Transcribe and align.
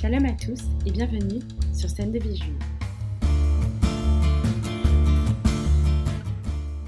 Shalom 0.00 0.26
à 0.26 0.32
tous 0.32 0.60
et 0.86 0.92
bienvenue 0.92 1.40
sur 1.74 1.90
Scène 1.90 2.12
de 2.12 2.20
Bijou. 2.20 2.52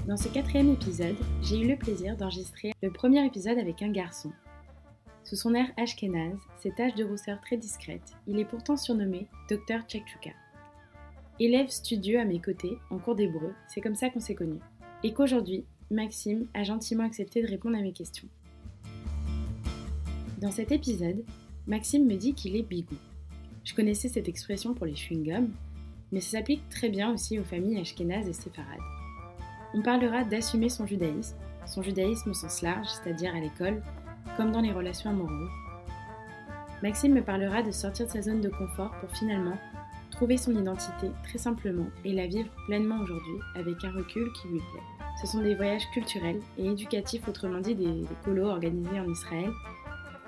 Dans 0.07 0.15
ce 0.15 0.29
quatrième 0.29 0.69
épisode, 0.69 1.17
j'ai 1.41 1.59
eu 1.59 1.67
le 1.67 1.75
plaisir 1.75 2.15
d'enregistrer 2.15 2.71
le 2.81 2.89
premier 2.89 3.25
épisode 3.25 3.57
avec 3.57 3.81
un 3.81 3.91
garçon. 3.91 4.31
Sous 5.25 5.35
son 5.35 5.53
air 5.55 5.65
ashkénaze, 5.75 6.39
ses 6.61 6.71
taches 6.71 6.95
de 6.95 7.03
rousseur 7.03 7.41
très 7.41 7.57
discrètes, 7.57 8.13
il 8.27 8.39
est 8.39 8.45
pourtant 8.45 8.77
surnommé 8.77 9.27
Dr 9.49 9.81
Tchakchouka. 9.89 10.31
Élève 11.41 11.67
studieux 11.67 12.17
à 12.17 12.23
mes 12.23 12.39
côtés, 12.39 12.77
en 12.91 12.97
cours 12.97 13.15
d'hébreu, 13.15 13.53
c'est 13.67 13.81
comme 13.81 13.95
ça 13.95 14.09
qu'on 14.09 14.21
s'est 14.21 14.35
connus. 14.35 14.61
Et 15.03 15.11
qu'aujourd'hui, 15.11 15.65
Maxime 15.89 16.47
a 16.53 16.63
gentiment 16.63 17.03
accepté 17.03 17.41
de 17.41 17.49
répondre 17.49 17.77
à 17.77 17.81
mes 17.81 17.91
questions. 17.91 18.29
Dans 20.37 20.51
cet 20.51 20.71
épisode, 20.71 21.25
Maxime 21.67 22.07
me 22.07 22.15
dit 22.15 22.33
qu'il 22.33 22.55
est 22.55 22.63
bigou. 22.63 22.95
Je 23.63 23.75
connaissais 23.75 24.09
cette 24.09 24.27
expression 24.27 24.73
pour 24.73 24.87
les 24.87 24.95
chewing-gums, 24.95 25.49
mais 26.11 26.19
ça 26.19 26.37
s'applique 26.37 26.67
très 26.69 26.89
bien 26.89 27.13
aussi 27.13 27.39
aux 27.39 27.43
familles 27.43 27.79
ashkénazes 27.79 28.27
et 28.27 28.33
séfarades. 28.33 28.79
On 29.73 29.81
parlera 29.81 30.23
d'assumer 30.23 30.69
son 30.69 30.87
judaïsme, 30.87 31.37
son 31.67 31.83
judaïsme 31.83 32.31
au 32.31 32.33
sens 32.33 32.61
large, 32.63 32.87
c'est-à-dire 32.87 33.35
à, 33.35 33.39
l'école, 33.39 33.81
comme 34.35 34.51
dans 34.51 34.61
les 34.61 34.71
relations 34.71 35.11
amoureuses. 35.11 35.51
Maxime 36.81 37.13
me 37.13 37.21
parlera 37.21 37.61
de 37.61 37.71
sortir 37.71 38.07
de 38.07 38.11
sa 38.11 38.23
zone 38.23 38.41
de 38.41 38.49
confort 38.49 38.91
pour 38.99 39.11
finalement 39.11 39.57
trouver 40.09 40.37
son 40.37 40.55
identité 40.55 41.11
très 41.23 41.37
simplement 41.37 41.87
et 42.03 42.13
la 42.13 42.25
vivre 42.25 42.49
pleinement 42.65 42.99
aujourd'hui 42.99 43.39
avec 43.55 43.83
un 43.83 43.91
recul 43.91 44.27
qui 44.33 44.47
lui 44.47 44.59
plaît. 44.59 45.05
Ce 45.21 45.27
sont 45.27 45.41
des 45.41 45.53
voyages 45.53 45.87
culturels 45.93 46.41
et 46.57 46.65
éducatifs, 46.65 47.27
autrement 47.27 47.59
dit 47.59 47.75
des, 47.75 47.85
des 47.85 48.07
colos 48.25 48.49
organisés 48.49 48.99
en 48.99 49.09
Israël 49.09 49.51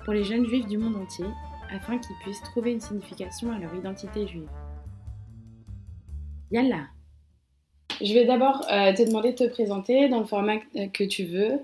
pour 0.04 0.12
les 0.12 0.24
jeunes 0.24 0.46
juifs 0.46 0.66
du 0.66 0.78
monde 0.78 0.96
entier 0.96 1.26
afin 1.72 1.98
qu'ils 1.98 2.16
puissent 2.22 2.42
trouver 2.42 2.72
une 2.72 2.80
signification 2.80 3.52
à 3.52 3.58
leur 3.58 3.74
identité 3.74 4.26
juive. 4.26 4.48
Yalla 6.50 6.86
Je 8.00 8.12
vais 8.12 8.24
d'abord 8.24 8.62
euh, 8.70 8.92
te 8.92 9.02
demander 9.02 9.32
de 9.32 9.38
te 9.38 9.48
présenter 9.48 10.08
dans 10.08 10.20
le 10.20 10.26
format 10.26 10.58
que 10.58 11.04
tu 11.04 11.24
veux. 11.24 11.60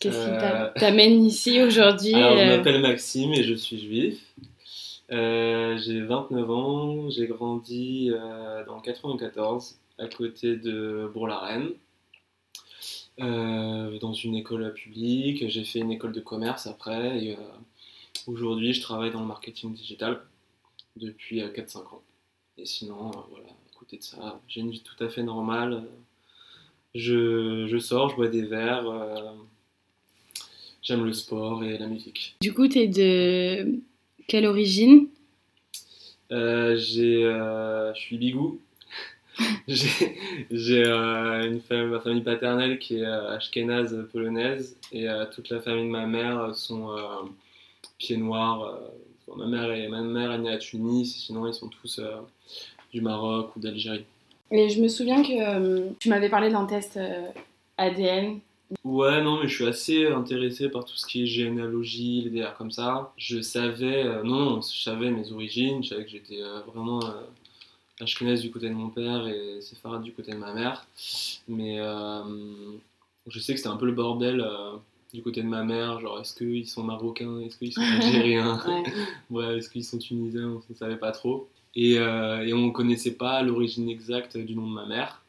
Qu'est-ce 0.00 0.16
Euh. 0.16 0.68
qui 0.72 0.80
t'amène 0.80 1.24
ici 1.24 1.62
aujourd'hui 1.62 2.14
Alors, 2.14 2.36
je 2.36 2.42
euh, 2.42 2.56
m'appelle 2.56 2.80
Maxime 2.82 3.32
et 3.32 3.42
je 3.44 3.54
suis 3.54 3.78
juif. 3.78 4.34
Euh, 5.12 5.76
j'ai 5.78 6.00
29 6.00 6.50
ans, 6.50 7.10
j'ai 7.10 7.26
grandi 7.26 8.10
euh, 8.12 8.64
dans 8.66 8.76
le 8.76 8.82
94, 8.82 9.78
à 9.98 10.08
côté 10.08 10.56
de 10.56 11.08
Bourg-la-Reine, 11.12 11.68
euh, 13.20 13.98
dans 14.00 14.12
une 14.14 14.34
école 14.34 14.72
publique. 14.74 15.48
J'ai 15.48 15.64
fait 15.64 15.80
une 15.80 15.92
école 15.92 16.12
de 16.12 16.20
commerce 16.20 16.66
après 16.66 17.22
et 17.24 17.32
euh, 17.34 17.40
aujourd'hui 18.26 18.72
je 18.72 18.80
travaille 18.82 19.10
dans 19.10 19.20
le 19.20 19.26
marketing 19.26 19.74
digital 19.74 20.20
depuis 20.96 21.42
euh, 21.42 21.48
4-5 21.52 21.78
ans. 21.78 22.02
Et 22.58 22.66
sinon, 22.66 23.08
euh, 23.10 23.20
voilà, 23.30 23.48
à 23.48 23.78
côté 23.78 23.96
de 23.98 24.02
ça, 24.02 24.40
j'ai 24.48 24.60
une 24.60 24.70
vie 24.70 24.82
tout 24.82 25.02
à 25.02 25.08
fait 25.08 25.22
normale. 25.22 25.84
Je, 26.94 27.66
je 27.66 27.78
sors, 27.78 28.10
je 28.10 28.16
bois 28.16 28.28
des 28.28 28.42
verres. 28.44 28.88
euh, 28.88 29.32
J'aime 30.82 31.04
le 31.06 31.12
sport 31.14 31.64
et 31.64 31.78
la 31.78 31.86
musique. 31.86 32.36
Du 32.42 32.52
coup, 32.52 32.68
t'es 32.68 32.86
de 32.88 33.80
quelle 34.28 34.44
origine? 34.46 35.08
Euh, 36.30 36.76
j'ai, 36.76 37.24
euh, 37.24 37.92
je 37.94 38.00
suis 38.00 38.18
bigou. 38.18 38.60
j'ai 39.66 40.16
j'ai, 40.50 40.84
euh, 40.84 41.50
une 41.50 41.60
famille, 41.60 41.86
ma 41.90 42.00
famille 42.00 42.22
paternelle 42.22 42.78
qui 42.78 42.98
est 42.98 43.04
euh, 43.04 43.34
ashkénaze 43.34 44.06
polonaise 44.12 44.76
et 44.92 45.08
euh, 45.08 45.24
toute 45.34 45.48
la 45.48 45.60
famille 45.60 45.86
de 45.86 45.90
ma 45.90 46.06
mère 46.06 46.54
sont 46.54 46.90
euh, 46.90 47.22
pieds 47.98 48.16
noirs. 48.16 48.62
euh, 48.64 49.34
ma, 49.36 49.46
mère 49.46 49.70
est, 49.72 49.88
ma 49.88 50.02
mère 50.02 50.32
est 50.32 50.38
née 50.38 50.52
à 50.52 50.58
Tunis, 50.58 51.24
sinon 51.26 51.46
ils 51.46 51.54
sont 51.54 51.68
tous 51.68 51.98
euh, 51.98 52.16
du 52.92 53.00
Maroc 53.00 53.54
ou 53.56 53.60
d'Algérie. 53.60 54.04
Et 54.50 54.68
je 54.68 54.80
me 54.80 54.88
souviens 54.88 55.22
que 55.22 55.32
euh, 55.32 55.90
tu 55.98 56.08
m'avais 56.08 56.28
parlé 56.28 56.50
d'un 56.50 56.66
test 56.66 56.98
ADN. 57.76 58.40
Ouais, 58.82 59.22
non, 59.22 59.40
mais 59.40 59.48
je 59.48 59.54
suis 59.54 59.66
assez 59.66 60.06
intéressé 60.06 60.68
par 60.68 60.84
tout 60.84 60.96
ce 60.96 61.06
qui 61.06 61.22
est 61.22 61.26
généalogie, 61.26 62.22
les 62.22 62.30
délires 62.30 62.54
comme 62.56 62.70
ça. 62.70 63.12
Je 63.16 63.40
savais, 63.40 64.04
euh, 64.04 64.22
non, 64.22 64.40
non, 64.40 64.60
je 64.62 64.82
savais 64.82 65.10
mes 65.10 65.30
origines, 65.32 65.82
je 65.84 65.90
savais 65.90 66.04
que 66.04 66.10
j'étais 66.10 66.40
euh, 66.40 66.60
vraiment 66.62 67.04
euh, 67.04 67.22
ashkénaze 68.00 68.40
du 68.40 68.50
côté 68.50 68.68
de 68.68 68.74
mon 68.74 68.88
père 68.88 69.26
et 69.26 69.60
séfarade 69.60 70.02
du 70.02 70.12
côté 70.12 70.32
de 70.32 70.38
ma 70.38 70.54
mère. 70.54 70.86
Mais 71.48 71.78
je 73.26 73.38
sais 73.38 73.52
que 73.52 73.58
c'était 73.58 73.68
un 73.68 73.76
peu 73.76 73.86
le 73.86 73.92
bordel 73.92 74.44
du 75.14 75.22
côté 75.22 75.42
de 75.42 75.46
ma 75.46 75.62
mère, 75.62 76.00
genre 76.00 76.18
est-ce 76.20 76.34
qu'ils 76.34 76.66
sont 76.66 76.82
marocains, 76.82 77.38
est-ce 77.38 77.56
qu'ils 77.56 77.72
sont 77.72 77.80
algériens, 77.80 78.60
Ouais. 79.30 79.58
est-ce 79.58 79.70
qu'ils 79.70 79.84
sont 79.84 79.98
tunisiens, 79.98 80.48
on 80.48 80.62
ne 80.68 80.74
savait 80.76 80.96
pas 80.96 81.12
trop. 81.12 81.48
Et, 81.76 81.98
euh, 81.98 82.44
et 82.44 82.52
on 82.52 82.66
ne 82.66 82.70
connaissait 82.70 83.14
pas 83.14 83.40
l'origine 83.42 83.88
exacte 83.88 84.36
du 84.36 84.56
nom 84.56 84.68
de 84.68 84.74
ma 84.74 84.86
mère. 84.86 85.24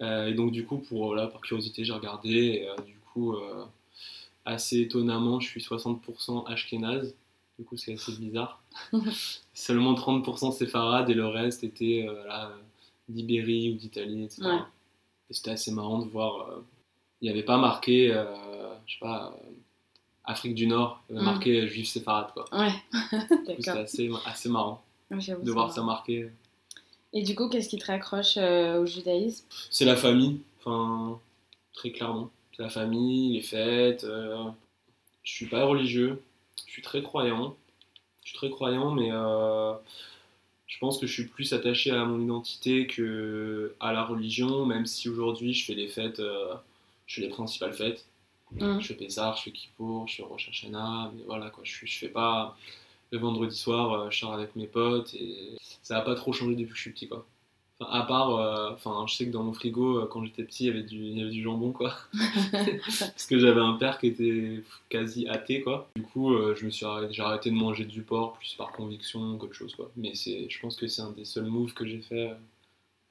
Euh, 0.00 0.28
et 0.28 0.34
donc 0.34 0.52
du 0.52 0.64
coup, 0.64 0.78
pour, 0.78 1.06
voilà, 1.06 1.26
par 1.26 1.40
curiosité, 1.40 1.84
j'ai 1.84 1.92
regardé. 1.92 2.30
Et, 2.30 2.68
euh, 2.68 2.76
du 2.86 2.96
coup, 3.12 3.34
assez 4.44 4.80
étonnamment, 4.80 5.40
je 5.40 5.48
suis 5.48 5.60
60% 5.60 6.46
ashkénaze. 6.46 7.14
Du 7.58 7.64
coup, 7.64 7.76
c'est 7.76 7.94
assez 7.94 8.12
bizarre. 8.12 8.62
Seulement 9.54 9.94
30% 9.94 10.52
séfarade 10.52 11.10
et 11.10 11.14
le 11.14 11.26
reste 11.26 11.64
était 11.64 12.06
voilà, 12.08 12.52
d'Ibérie 13.08 13.72
ou 13.72 13.74
d'Italie, 13.74 14.24
etc. 14.24 14.42
Ouais. 14.42 14.58
Et 15.30 15.34
c'était 15.34 15.50
assez 15.50 15.72
marrant 15.72 15.98
de 16.00 16.08
voir. 16.08 16.62
Il 17.24 17.28
n'y 17.28 17.30
avait 17.30 17.42
pas 17.42 17.56
marqué, 17.56 18.12
euh, 18.12 18.24
je 18.86 18.92
sais 18.92 18.98
pas, 19.00 19.34
euh, 19.34 19.50
Afrique 20.26 20.54
du 20.54 20.66
Nord, 20.66 21.02
il 21.08 21.14
y 21.14 21.16
avait 21.16 21.22
Mm. 21.26 21.30
marqué 21.30 21.60
euh, 21.62 21.66
juif 21.66 21.88
séfarade, 21.88 22.32
quoi. 22.34 22.44
Ouais, 22.52 22.72
d'accord. 23.46 23.76
assez, 23.78 24.10
assez 24.26 24.48
marrant 24.50 24.84
de 25.10 25.20
c'est 25.20 25.50
voir 25.50 25.72
ça 25.72 25.82
marqué. 25.82 26.28
Et 27.14 27.22
du 27.22 27.34
coup, 27.34 27.48
qu'est-ce 27.48 27.70
qui 27.70 27.78
te 27.78 27.86
raccroche 27.86 28.36
euh, 28.36 28.82
au 28.82 28.84
judaïsme? 28.86 29.46
C'est 29.70 29.86
la 29.86 29.96
famille, 29.96 30.40
enfin, 30.58 31.18
très 31.72 31.92
clairement. 31.92 32.30
C'est 32.54 32.62
la 32.62 32.68
famille, 32.68 33.32
les 33.32 33.40
fêtes. 33.42 34.04
euh, 34.04 34.44
je 35.22 35.32
suis 35.32 35.46
pas 35.46 35.64
religieux, 35.64 36.22
je 36.66 36.72
suis 36.72 36.82
très 36.82 37.02
croyant. 37.02 37.56
Je 38.22 38.28
suis 38.30 38.36
très 38.38 38.50
croyant, 38.50 38.90
mais 38.90 39.08
je 39.10 40.78
pense 40.78 40.98
que 40.98 41.06
je 41.06 41.12
suis 41.12 41.24
plus 41.26 41.52
attaché 41.54 41.90
à 41.90 42.04
mon 42.04 42.20
identité 42.20 42.86
que 42.86 43.74
à 43.80 43.92
la 43.92 44.04
religion, 44.04 44.66
même 44.66 44.84
si 44.86 45.08
aujourd'hui 45.08 45.54
je 45.54 45.64
fais 45.64 45.74
les 45.74 45.88
fêtes, 45.88 46.20
je 47.06 47.16
fais 47.16 47.20
les 47.22 47.28
principales 47.28 47.74
fêtes. 47.74 48.06
Mhm. 48.52 48.80
Je 48.80 48.86
fais 48.86 48.94
Pessah, 48.94 49.34
je 49.36 49.42
fais 49.44 49.52
Kippour, 49.52 50.06
je 50.06 50.16
fais 50.16 50.22
Rosh 50.22 50.48
Hashanah, 50.48 51.12
mais 51.14 51.22
voilà 51.26 51.50
quoi, 51.50 51.64
je, 51.64 51.86
je 51.86 51.98
fais 51.98 52.08
pas 52.08 52.56
le 53.10 53.18
vendredi 53.18 53.56
soir, 53.56 53.92
euh, 53.92 54.10
je 54.10 54.18
sors 54.18 54.32
avec 54.32 54.54
mes 54.56 54.66
potes 54.66 55.14
et 55.14 55.56
ça 55.82 55.98
a 55.98 56.02
pas 56.02 56.14
trop 56.14 56.32
changé 56.32 56.54
depuis 56.54 56.70
que 56.70 56.76
je 56.76 56.82
suis 56.82 56.92
petit 56.92 57.08
quoi. 57.08 57.26
Enfin, 57.80 57.90
à 57.90 58.02
part, 58.04 58.36
euh, 58.36 58.70
enfin, 58.72 59.04
je 59.08 59.14
sais 59.14 59.26
que 59.26 59.32
dans 59.32 59.42
mon 59.42 59.52
frigo, 59.52 59.98
euh, 59.98 60.06
quand 60.06 60.24
j'étais 60.24 60.44
petit, 60.44 60.64
il 60.64 60.66
y 60.68 60.70
avait 60.70 60.84
du, 60.84 60.96
il 60.96 61.18
y 61.18 61.22
avait 61.22 61.30
du 61.30 61.42
jambon 61.42 61.72
quoi. 61.72 61.96
Parce 62.52 63.26
que 63.26 63.38
j'avais 63.38 63.60
un 63.60 63.74
père 63.74 63.98
qui 63.98 64.08
était 64.08 64.62
quasi 64.88 65.26
athée 65.26 65.60
quoi. 65.60 65.90
Du 65.96 66.02
coup, 66.02 66.34
euh, 66.34 66.54
je 66.54 66.66
me 66.66 66.70
suis 66.70 66.86
arrêté, 66.86 67.12
j'ai 67.12 67.22
arrêté 67.22 67.50
de 67.50 67.56
manger 67.56 67.84
du 67.84 68.02
porc 68.02 68.34
plus 68.34 68.54
par 68.54 68.70
conviction 68.70 69.36
qu'autre 69.38 69.54
chose 69.54 69.74
quoi. 69.74 69.90
Mais 69.96 70.14
c'est, 70.14 70.48
je 70.48 70.60
pense 70.60 70.76
que 70.76 70.86
c'est 70.86 71.02
un 71.02 71.10
des 71.10 71.24
seuls 71.24 71.46
moves 71.46 71.74
que 71.74 71.84
j'ai 71.84 72.00
fait 72.00 72.30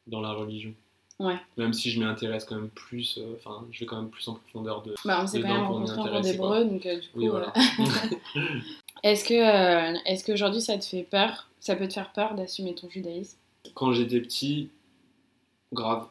dans 0.07 0.21
la 0.21 0.31
religion. 0.31 0.73
Ouais. 1.23 1.37
Même 1.57 1.73
si 1.73 1.89
je 1.89 1.99
m'y 1.99 2.05
intéresse 2.05 2.45
quand 2.45 2.55
même 2.55 2.69
plus, 2.69 3.17
euh, 3.17 3.33
enfin, 3.37 3.65
je 3.71 3.79
vais 3.79 3.85
quand 3.85 3.97
même 3.97 4.09
plus 4.09 4.27
en 4.27 4.33
profondeur 4.33 4.81
de, 4.83 4.93
Bah, 5.05 5.21
on 5.23 5.27
s'est 5.27 5.41
quand 5.41 5.47
même 5.53 5.63
rencontrés 5.63 5.99
en 6.01 6.07
cours 6.07 6.21
d'hébreu, 6.21 6.65
donc 6.65 6.85
euh, 6.85 6.99
du 6.99 7.07
coup. 7.09 7.19
Oui, 7.19 7.27
voilà. 7.27 7.53
euh, 8.35 8.41
Est-ce 9.03 9.25
que, 9.25 9.33
euh, 9.33 9.97
est-ce 10.05 10.23
qu'aujourd'hui 10.25 10.61
ça 10.61 10.77
te 10.77 10.85
fait 10.85 11.03
peur 11.03 11.49
Ça 11.59 11.75
peut 11.75 11.87
te 11.87 11.93
faire 11.93 12.11
peur 12.13 12.35
d'assumer 12.35 12.73
ton 12.75 12.89
judaïsme? 12.89 13.37
Quand 13.73 13.91
j'étais 13.93 14.19
petit, 14.21 14.69
grave. 15.73 16.07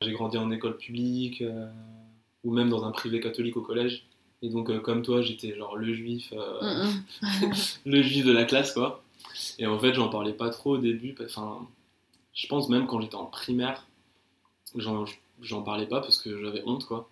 J'ai 0.00 0.12
grandi 0.12 0.36
en 0.38 0.50
école 0.50 0.76
publique 0.76 1.42
euh, 1.42 1.66
ou 2.42 2.52
même 2.52 2.68
dans 2.68 2.84
un 2.84 2.90
privé 2.90 3.20
catholique 3.20 3.56
au 3.56 3.62
collège. 3.62 4.06
Et 4.42 4.48
donc, 4.50 4.68
euh, 4.70 4.80
comme 4.80 5.02
toi, 5.02 5.22
j'étais 5.22 5.56
genre 5.56 5.76
le 5.76 5.94
juif, 5.94 6.32
euh, 6.32 6.86
le 7.86 8.02
juif 8.02 8.24
de 8.26 8.32
la 8.32 8.44
classe, 8.44 8.72
quoi. 8.72 9.02
Et 9.58 9.66
en 9.66 9.78
fait, 9.78 9.94
j'en 9.94 10.08
parlais 10.08 10.32
pas 10.34 10.50
trop 10.50 10.72
au 10.74 10.78
début. 10.78 11.14
Enfin, 11.24 11.66
je 12.34 12.46
pense 12.48 12.68
même 12.68 12.86
quand 12.86 13.00
j'étais 13.00 13.14
en 13.14 13.24
primaire, 13.26 13.86
j'en, 14.74 15.04
j'en 15.42 15.62
parlais 15.62 15.86
pas 15.86 16.00
parce 16.00 16.18
que 16.18 16.40
j'avais 16.44 16.62
honte, 16.66 16.84
quoi. 16.86 17.08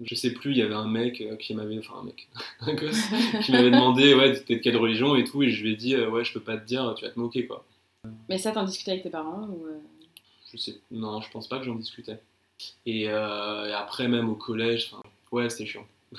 Je 0.00 0.14
sais 0.14 0.32
plus, 0.32 0.52
il 0.52 0.58
y 0.58 0.62
avait 0.62 0.74
un 0.74 0.86
mec 0.86 1.20
euh, 1.20 1.34
qui 1.36 1.54
m'avait, 1.54 1.78
enfin 1.78 1.94
un 2.00 2.04
mec, 2.04 2.28
un 2.60 2.74
gosse, 2.74 3.00
qui 3.44 3.50
m'avait 3.52 3.70
demandé, 3.70 4.14
ouais, 4.16 4.40
t'es 4.44 4.56
de 4.56 4.60
quelle 4.62 4.76
religion 4.76 5.16
et 5.16 5.24
tout, 5.24 5.42
et 5.42 5.50
je 5.50 5.62
lui 5.62 5.72
ai 5.72 5.76
dit, 5.76 5.94
euh, 5.96 6.08
ouais, 6.08 6.24
je 6.24 6.32
peux 6.32 6.40
pas 6.40 6.56
te 6.56 6.64
dire, 6.64 6.94
tu 6.96 7.04
vas 7.04 7.10
te 7.10 7.18
moquer, 7.18 7.46
quoi. 7.46 7.64
Mais 8.28 8.38
ça, 8.38 8.52
t'en 8.52 8.62
discutais 8.64 8.92
avec 8.92 9.02
tes 9.02 9.10
parents 9.10 9.48
ou, 9.48 9.66
euh, 9.66 9.78
Je 10.52 10.56
sais, 10.56 10.78
non, 10.92 11.20
je 11.20 11.30
pense 11.30 11.48
pas 11.48 11.58
que 11.58 11.64
j'en 11.64 11.74
discutais. 11.74 12.20
Et, 12.86 13.08
euh, 13.08 13.68
et 13.68 13.72
après, 13.72 14.06
même 14.08 14.28
au 14.28 14.34
collège, 14.36 14.92
ouais, 15.32 15.48
c'était 15.50 15.66
chiant. 15.66 15.86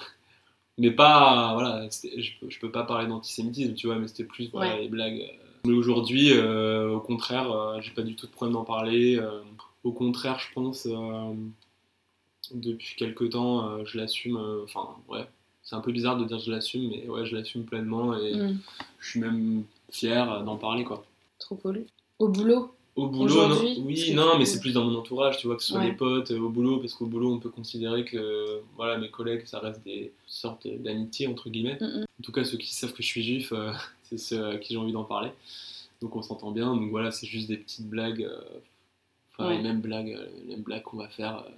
Mais 0.78 0.92
pas, 0.92 1.54
voilà, 1.56 1.88
je, 1.90 2.32
peux- 2.40 2.50
je 2.50 2.60
peux 2.60 2.72
pas 2.72 2.84
parler 2.84 3.08
d'antisémitisme, 3.08 3.74
tu 3.75 3.88
vois, 3.88 3.98
mais 3.98 4.08
c'était 4.08 4.24
plus 4.24 4.50
voilà, 4.50 4.75
Ouais. 4.75 4.82
les 4.84 4.88
blagues. 4.88 5.30
Mais 5.66 5.74
aujourd'hui, 5.74 6.32
euh, 6.32 6.92
au 6.94 7.02
contraire, 7.02 7.52
euh, 7.52 7.82
j'ai 7.82 7.92
pas 7.92 8.02
du 8.02 8.16
tout 8.16 8.28
de 8.28 8.32
problème 8.32 8.54
d'en 8.54 8.64
parler. 8.64 9.18
Au 9.84 9.92
contraire, 9.92 10.40
je 10.40 10.54
pense, 10.54 10.86
euh, 10.90 11.34
depuis 12.54 12.96
quelques 12.98 13.31
temps, 13.31 13.68
euh, 13.70 13.84
je 13.86 13.98
l'assume, 13.98 14.38
euh, 14.38 14.64
enfin, 14.64 14.90
ouais, 15.10 15.28
c'est 15.64 15.76
un 15.76 15.81
peu 15.81 15.92
bizarre 15.92 16.18
de 16.18 16.26
dire 16.26 16.40
je 16.40 16.52
l'assume, 16.52 16.90
mais 16.90 17.08
ouais, 17.08 17.26
je 17.26 17.36
l'assume 17.36 17.64
pleinement 17.64 18.18
et 18.18 18.34
Mm. 18.36 18.60
je 19.00 19.10
suis 19.10 19.20
même 19.20 19.64
fier 19.92 20.44
d'en 20.44 20.58
parler, 20.58 20.84
quoi. 20.84 21.06
Trop 21.38 21.56
cool. 21.56 21.86
Au 22.20 22.28
boulot 22.28 22.72
Au 22.96 23.08
boulot, 23.08 23.48
non, 23.48 23.62
oui, 23.86 24.14
non, 24.14 24.38
mais 24.38 24.46
c'est 24.46 24.60
plus 24.60 24.74
dans 24.74 24.84
mon 24.84 24.98
entourage, 24.98 25.38
tu 25.38 25.48
vois, 25.48 25.56
que 25.56 25.62
ce 25.62 25.70
soit 25.70 25.80
Ouais. 25.80 25.88
les 25.88 25.94
potes, 25.94 26.32
au 26.32 26.50
boulot, 26.50 26.80
parce 26.80 26.94
qu'au 26.94 27.06
boulot, 27.06 27.32
on 27.34 27.40
peut 27.40 27.50
considérer 27.50 28.04
que, 28.04 28.60
voilà, 28.75 28.98
mes 28.98 29.10
collègues, 29.10 29.46
ça 29.46 29.60
reste 29.60 29.82
des 29.86 30.12
sortes 30.28 30.68
d'amitié, 30.68 31.28
entre 31.28 31.50
guillemets. 31.50 31.78
Mm, 31.80 31.86
mm. 31.86 32.02
En 32.20 32.24
tout 32.24 32.32
cas, 32.34 32.44
ceux 32.44 32.58
qui 32.58 32.74
savent 32.75 32.92
que 32.92 33.02
je 33.04 33.08
suis 33.08 33.24
juif, 33.24 33.54
euh, 33.54 33.72
c'est 34.04 34.18
ceux 34.18 34.46
à 34.46 34.58
qui 34.58 34.74
j'ai 34.74 34.80
envie 34.80 34.92
d'en 34.92 35.06
parler. 35.06 35.30
Donc 36.02 36.16
on 36.16 36.22
s'entend 36.22 36.52
bien, 36.52 36.75
donc 36.75 36.90
voilà, 36.90 37.12
c'est 37.12 37.28
juste 37.28 37.48
des 37.48 37.58
petites 37.58 37.88
blagues, 37.88 38.24
euh, 38.24 38.42
Ouais. 39.47 39.57
les 39.57 39.63
mêmes 39.63 39.81
blagues, 39.81 40.13
euh, 40.18 40.25
les 40.41 40.56
mêmes 40.56 40.63
blagues 40.63 40.83
qu'on 40.83 40.97
va 40.97 41.07
faire, 41.09 41.45
euh, 41.47 41.51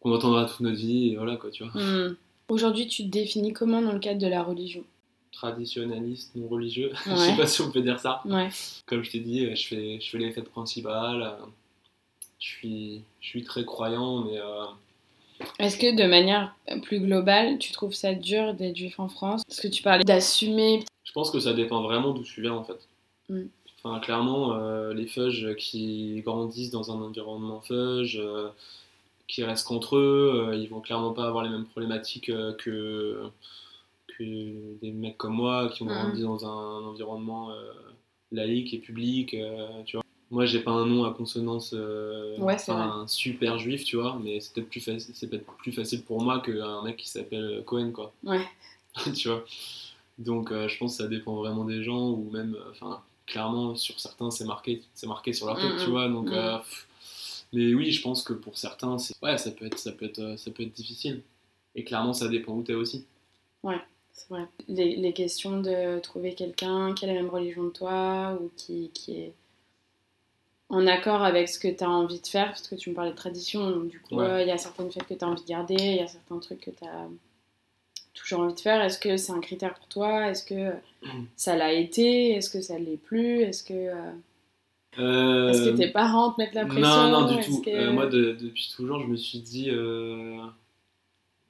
qu'on 0.00 0.14
entendra 0.14 0.44
toute 0.46 0.60
notre 0.60 0.76
vie, 0.76 1.10
et 1.12 1.16
voilà, 1.16 1.36
quoi, 1.36 1.50
tu 1.50 1.64
vois. 1.64 1.72
Mm. 1.82 2.16
Aujourd'hui, 2.48 2.86
tu 2.86 3.04
te 3.04 3.08
définis 3.08 3.52
comment 3.52 3.82
dans 3.82 3.92
le 3.92 3.98
cadre 3.98 4.20
de 4.20 4.26
la 4.28 4.42
religion? 4.42 4.84
Traditionnaliste, 5.32 6.34
non 6.36 6.48
religieux, 6.48 6.90
je 7.06 7.10
Ouais. 7.10 7.16
sais 7.16 7.36
pas 7.36 7.46
si 7.46 7.60
on 7.62 7.70
peut 7.70 7.82
dire 7.82 7.98
ça. 8.00 8.22
Ouais. 8.24 8.48
Comme 8.86 9.02
je 9.02 9.10
t'ai 9.10 9.20
dit, 9.20 9.44
euh, 9.46 9.54
je 9.54 9.66
fais, 9.66 10.00
je 10.00 10.10
fais 10.10 10.18
les 10.18 10.32
fêtes 10.32 10.48
principales. 10.50 11.22
euh, 11.22 11.44
Je 12.38 12.46
suis, 12.46 13.02
je 13.20 13.28
suis 13.28 13.44
très 13.44 13.64
croyant, 13.64 14.22
mais 14.24 14.38
euh, 14.38 14.64
Est-ce 15.58 15.76
que 15.76 15.94
de 15.96 16.08
manière 16.08 16.54
plus 16.82 17.00
globale, 17.00 17.58
tu 17.58 17.72
trouves 17.72 17.92
ça 17.94 18.14
dur 18.14 18.54
d'être 18.54 18.76
juif 18.76 18.98
en 19.00 19.08
France? 19.08 19.42
Parce 19.46 19.60
que 19.60 19.68
tu 19.68 19.82
parlais 19.82 20.04
d'assumer. 20.04 20.84
je 21.04 21.12
pense 21.12 21.30
que 21.30 21.40
ça 21.40 21.52
dépend 21.52 21.82
vraiment 21.82 22.12
d'où 22.12 22.22
tu 22.22 22.40
viens 22.42 22.54
en 22.54 22.64
fait. 22.64 22.78
Mm. 23.28 23.42
Enfin, 23.86 24.00
clairement, 24.00 24.54
euh, 24.54 24.92
les 24.92 25.06
feuges 25.06 25.54
qui 25.56 26.20
grandissent 26.24 26.70
dans 26.70 26.90
un 26.90 27.00
environnement 27.00 27.60
feuge, 27.60 28.18
euh, 28.20 28.48
qui 29.28 29.44
restent 29.44 29.66
qu'entre 29.66 29.96
eux, 29.96 30.48
euh, 30.48 30.56
ils 30.56 30.68
vont 30.68 30.80
clairement 30.80 31.12
pas 31.12 31.26
avoir 31.26 31.44
les 31.44 31.50
mêmes 31.50 31.66
problématiques 31.66 32.26
que, 32.26 33.22
que 34.08 34.78
des 34.82 34.90
mecs 34.90 35.16
comme 35.18 35.34
moi 35.34 35.68
qui 35.68 35.82
ont 35.82 35.86
Mm. 35.86 35.88
grandi 35.90 36.22
dans 36.22 36.44
un 36.46 36.84
environnement 36.84 37.50
laïque 38.32 38.74
et 38.74 38.78
public. 38.78 39.36
tu 39.84 39.96
vois. 39.96 40.04
Moi, 40.32 40.46
j'ai 40.46 40.58
pas 40.58 40.72
un 40.72 40.86
nom 40.86 41.04
à 41.04 41.12
consonance 41.12 41.72
euh, 41.72 42.36
Ouais, 42.40 42.56
super 43.06 43.58
juif, 43.60 43.84
tu 43.84 43.96
vois, 43.96 44.18
mais 44.20 44.40
c'est 44.40 44.52
peut-être 44.54 44.68
plus, 44.68 44.80
faci- 44.80 45.28
peut-être 45.28 45.44
plus 45.58 45.70
facile 45.72 46.02
pour 46.02 46.20
moi 46.20 46.40
qu'un 46.40 46.82
mec 46.82 46.96
qui 46.96 47.08
s'appelle 47.08 47.62
Cohen, 47.64 47.92
quoi. 47.92 48.12
Ouais. 48.24 48.44
tu 49.14 49.28
vois. 49.28 49.44
Donc, 50.18 50.50
euh, 50.50 50.66
je 50.66 50.76
pense 50.78 50.96
que 50.96 51.02
ça 51.04 51.08
dépend 51.08 51.36
vraiment 51.36 51.64
des 51.64 51.84
gens, 51.84 52.08
ou 52.10 52.28
même, 52.32 52.56
euh, 52.56 52.72
clairement, 53.26 53.74
sur 53.76 53.98
certains, 54.00 54.30
c'est 54.30 54.44
marqué, 54.44 54.82
c'est 54.94 55.06
marqué 55.06 55.32
sur 55.32 55.46
leur 55.46 55.56
tête, 55.56 55.74
Mm, 55.74 55.84
tu 55.84 55.90
vois. 55.90 56.08
Donc, 56.08 56.30
mm. 56.30 56.34
euh, 56.34 56.58
mais 57.52 57.74
oui, 57.74 57.90
je 57.92 58.02
pense 58.02 58.22
que 58.22 58.32
pour 58.32 58.56
certains, 58.58 58.98
c'est, 58.98 59.14
ouais, 59.22 59.38
ça 59.38 59.50
peut 59.50 59.66
être, 59.66 59.78
ça 59.78 59.92
peut 59.92 60.06
être, 60.06 60.18
euh, 60.20 60.36
ça 60.36 60.50
peut 60.50 60.62
être 60.62 60.72
difficile. 60.72 61.22
Et 61.74 61.84
clairement, 61.84 62.12
ça 62.12 62.28
dépend 62.28 62.52
où 62.54 62.62
t'es 62.62 62.74
aussi. 62.74 63.04
C'est 64.12 64.30
vrai. 64.30 64.46
Les, 64.68 64.96
les 64.96 65.12
questions 65.12 65.60
de 65.60 65.98
trouver 66.00 66.34
quelqu'un 66.34 66.94
qui 66.94 67.04
a 67.04 67.08
la 67.08 67.14
même 67.14 67.28
religion 67.28 67.68
que 67.68 67.76
toi 67.76 68.38
ou 68.40 68.50
qui, 68.56 68.90
qui 68.94 69.12
est 69.20 69.34
en 70.68 70.86
accord 70.86 71.22
avec 71.22 71.48
ce 71.48 71.58
que 71.58 71.68
tu 71.68 71.84
as 71.84 71.90
envie 71.90 72.20
de 72.20 72.26
faire, 72.26 72.46
parce 72.46 72.66
que 72.66 72.74
tu 72.74 72.90
me 72.90 72.94
parlais 72.94 73.10
de 73.12 73.16
tradition, 73.16 73.70
donc 73.70 73.88
du 73.88 74.00
coup, 74.00 74.16
Ouais. 74.16 74.24
euh, 74.24 74.42
il 74.42 74.48
y 74.48 74.50
a 74.50 74.58
certaines 74.58 74.90
fêtes 74.90 75.06
que 75.06 75.14
tu 75.14 75.24
as 75.24 75.28
envie 75.28 75.42
de 75.42 75.46
garder, 75.48 75.74
il 75.76 75.96
y 75.96 76.00
a 76.00 76.08
certains 76.08 76.38
trucs 76.38 76.60
que 76.60 76.70
tu 76.70 76.84
as 76.84 77.08
toujours 78.16 78.40
envie 78.40 78.54
de 78.54 78.60
faire. 78.60 78.82
Est-ce 78.82 78.98
que 78.98 79.16
c'est 79.16 79.32
un 79.32 79.40
critère 79.40 79.74
pour 79.74 79.86
toi? 79.88 80.28
Est-ce 80.28 80.44
que 80.44 80.72
ça 81.36 81.56
l'a 81.56 81.72
été? 81.72 82.32
Est-ce 82.32 82.50
que 82.50 82.60
ça 82.60 82.78
l'est 82.78 82.96
plus? 82.96 83.42
Est-ce 83.42 83.62
que, 83.62 83.74
euh, 84.98 85.50
est-ce 85.50 85.70
que 85.70 85.76
tes 85.76 85.88
parents 85.88 86.32
te 86.32 86.40
mettent 86.40 86.54
la 86.54 86.66
pression 86.66 86.82
Non, 86.82 87.10
non, 87.30 87.36
du 87.36 87.44
tout. 87.44 87.60
que- 87.62 87.70
Euh, 87.70 87.92
moi, 87.92 88.06
de- 88.06 88.36
depuis 88.40 88.72
toujours, 88.74 89.00
je 89.00 89.06
me 89.06 89.16
suis 89.16 89.40
dit, 89.40 89.68
euh, 89.70 90.38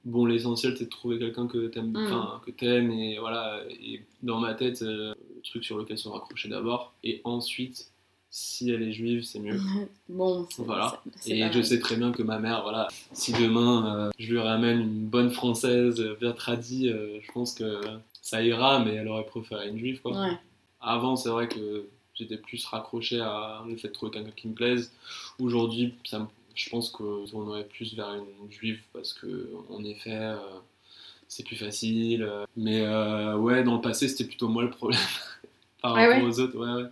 bon, 0.05 0.25
l'essentiel, 0.25 0.75
c'est 0.77 0.85
de 0.85 0.89
trouver 0.89 1.17
quelqu'un 1.19 1.47
que 1.47 1.67
t'aimes, 1.67 1.91
Mm. 1.91 2.41
que 2.45 2.51
t'aimes, 2.51 2.91
et 2.91 3.17
voilà. 3.19 3.61
Et 3.69 4.01
dans 4.21 4.39
ma 4.39 4.53
tête, 4.53 4.81
euh, 4.81 5.13
le 5.35 5.41
truc 5.43 5.63
sur 5.63 5.77
lequel 5.77 5.97
se 5.97 6.09
raccrocher 6.09 6.49
d'abord, 6.49 6.93
et 7.03 7.21
ensuite, 7.23 7.91
si 8.29 8.69
elle 8.71 8.83
est 8.83 8.91
juive, 8.91 9.23
c'est 9.23 9.39
mieux. 9.39 9.59
Bon, 10.09 10.47
Voilà. 10.57 11.01
c'est 11.19 11.31
Et 11.31 11.39
pareil. 11.39 11.53
je 11.53 11.61
sais 11.61 11.79
très 11.79 11.95
bien 11.95 12.11
que 12.11 12.23
ma 12.23 12.39
mère, 12.39 12.61
voilà, 12.63 12.87
si 13.13 13.33
demain 13.33 13.95
euh, 14.07 14.09
je 14.19 14.31
lui 14.31 14.39
ramène 14.39 14.79
une 14.81 15.05
bonne 15.07 15.31
française 15.31 15.99
euh, 15.99 16.15
bien 16.19 16.31
tradie, 16.33 16.89
euh, 16.89 17.19
je 17.21 17.31
pense 17.31 17.53
que 17.53 17.81
ça 18.21 18.41
ira, 18.43 18.79
mais 18.83 18.95
elle 18.95 19.07
aurait 19.07 19.25
préféré 19.25 19.69
une 19.69 19.77
juive, 19.79 20.01
quoi. 20.01 20.19
Ouais. 20.19 20.37
Avant, 20.81 21.15
c'est 21.15 21.29
vrai 21.29 21.47
que 21.47 21.87
j'étais 22.13 22.37
plus 22.37 22.63
raccroché 22.65 23.19
à 23.19 23.63
le 23.67 23.75
fait 23.77 23.87
de 23.89 23.93
trouver 23.93 24.11
quelqu'un 24.11 24.31
qui 24.35 24.47
me 24.47 24.53
plaise. 24.53 24.91
Aujourd'hui, 25.39 25.95
ça 26.05 26.27
je 26.55 26.69
pense 26.71 26.89
qu'on 26.89 27.23
aurait 27.47 27.65
plus 27.65 27.93
vers 27.93 28.15
une 28.15 28.51
juive 28.51 28.81
parce 28.91 29.13
que, 29.13 29.51
en 29.69 29.83
effet, 29.83 30.15
euh, 30.17 30.37
c'est 31.27 31.43
plus 31.43 31.55
facile. 31.55 32.27
Mais 32.55 32.81
ouais, 33.35 33.63
dans 33.63 33.75
le 33.75 33.81
passé, 33.81 34.07
c'était 34.07 34.23
plutôt 34.25 34.47
moi 34.47 34.63
le 34.63 34.71
problème 34.71 34.99
par 35.81 35.95
Ah 35.95 36.07
rapport 36.07 36.23
ouais 36.23 36.27
aux 36.27 36.39
autres. 36.39 36.57
Ouais, 36.57 36.83
ouais. 36.83 36.89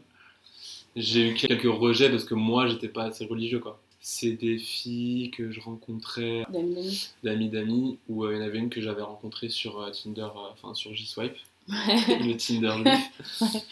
J'ai 0.96 1.30
eu 1.30 1.34
quelques 1.34 1.64
rejets 1.64 2.10
parce 2.10 2.24
que 2.24 2.34
moi, 2.36 2.68
j'étais 2.68 2.88
pas 2.88 3.04
assez 3.04 3.26
religieux, 3.26 3.60
quoi. 3.60 3.82
C'est 4.00 4.34
des 4.34 4.58
filles 4.60 5.32
que 5.32 5.52
je 5.52 5.60
rencontrais 5.60 6.46
D'amis. 6.52 7.12
d'amis 7.24 7.98
ou 8.08 8.24
euh, 8.24 8.34
il 8.34 8.38
y 8.38 8.42
en 8.42 8.46
avait 8.46 8.60
une 8.60 8.70
que 8.70 8.80
j'avais 8.80 9.02
rencontrée 9.02 9.50
sur 9.50 9.80
euh, 9.82 9.90
Tinder, 9.92 10.22
euh, 10.22 10.50
enfin 10.54 10.76
sur 10.76 10.94
J-Swipe 10.94 11.36
le 11.68 12.38
Tinder 12.38 12.76
juif. 13.40 13.64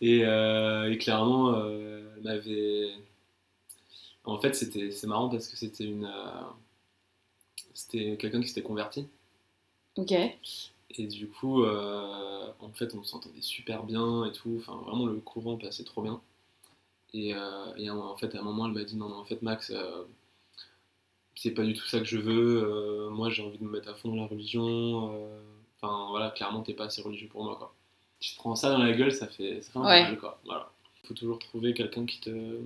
Et, 0.00 0.24
euh, 0.24 0.90
et 0.90 0.96
clairement, 0.96 1.54
elle 1.66 2.22
m'avait. 2.22 2.92
En 4.24 4.38
fait, 4.40 4.54
c'était, 4.54 4.90
c'est 4.90 5.06
marrant 5.06 5.28
parce 5.28 5.48
que 5.48 5.56
c'était 5.56 5.84
une. 5.84 6.10
C'était 7.74 8.16
quelqu'un 8.16 8.40
qui 8.40 8.48
s'était 8.48 8.62
converti. 8.62 9.06
ok. 9.96 10.12
Et 10.96 11.06
du 11.06 11.28
coup, 11.28 11.64
euh, 11.64 12.46
en 12.60 12.70
fait, 12.72 12.94
on 12.94 13.02
s'entendait 13.04 13.42
super 13.42 13.84
bien 13.84 14.24
et 14.24 14.32
tout. 14.32 14.56
Enfin, 14.58 14.76
vraiment, 14.86 15.04
le 15.04 15.16
courant 15.20 15.56
passait 15.58 15.84
trop 15.84 16.00
bien. 16.02 16.20
Et, 17.14 17.34
euh, 17.34 17.74
et 17.76 17.90
en 17.90 18.16
fait, 18.16 18.34
à 18.34 18.40
un 18.40 18.42
moment, 18.42 18.66
elle 18.66 18.72
m'a 18.72 18.84
dit 18.84 18.96
Non, 18.96 19.08
non, 19.08 19.16
en 19.16 19.24
fait, 19.24 19.40
Max, 19.42 19.70
euh, 19.74 20.04
c'est 21.34 21.52
pas 21.52 21.64
du 21.64 21.74
tout 21.74 21.86
ça 21.86 21.98
que 22.00 22.04
je 22.06 22.18
veux. 22.18 22.62
Euh, 22.64 23.10
moi, 23.10 23.30
j'ai 23.30 23.42
envie 23.42 23.58
de 23.58 23.64
me 23.64 23.70
mettre 23.70 23.88
à 23.88 23.94
fond 23.94 24.08
dans 24.10 24.16
la 24.22 24.26
religion. 24.26 25.12
Euh, 25.14 25.40
Enfin, 25.80 26.08
voilà, 26.10 26.30
clairement, 26.30 26.62
t'es 26.62 26.74
pas 26.74 26.86
assez 26.86 27.00
religieux 27.02 27.28
pour 27.28 27.44
moi, 27.44 27.54
quoi. 27.54 27.72
Tu 28.18 28.32
te 28.32 28.36
prends 28.36 28.56
ça 28.56 28.70
dans 28.72 28.78
la 28.78 28.90
gueule, 28.92 29.12
ça 29.12 29.28
fait, 29.28 29.62
ça 29.62 29.70
fait 29.70 29.78
un 29.78 29.82
peu 29.82 29.86
Ouais. 29.88 30.02
mal, 30.02 30.18
quoi. 30.18 30.40
Voilà. 30.44 30.72
Faut 31.04 31.14
toujours 31.14 31.38
trouver 31.38 31.72
quelqu'un 31.72 32.04
qui 32.04 32.18
te. 32.20 32.58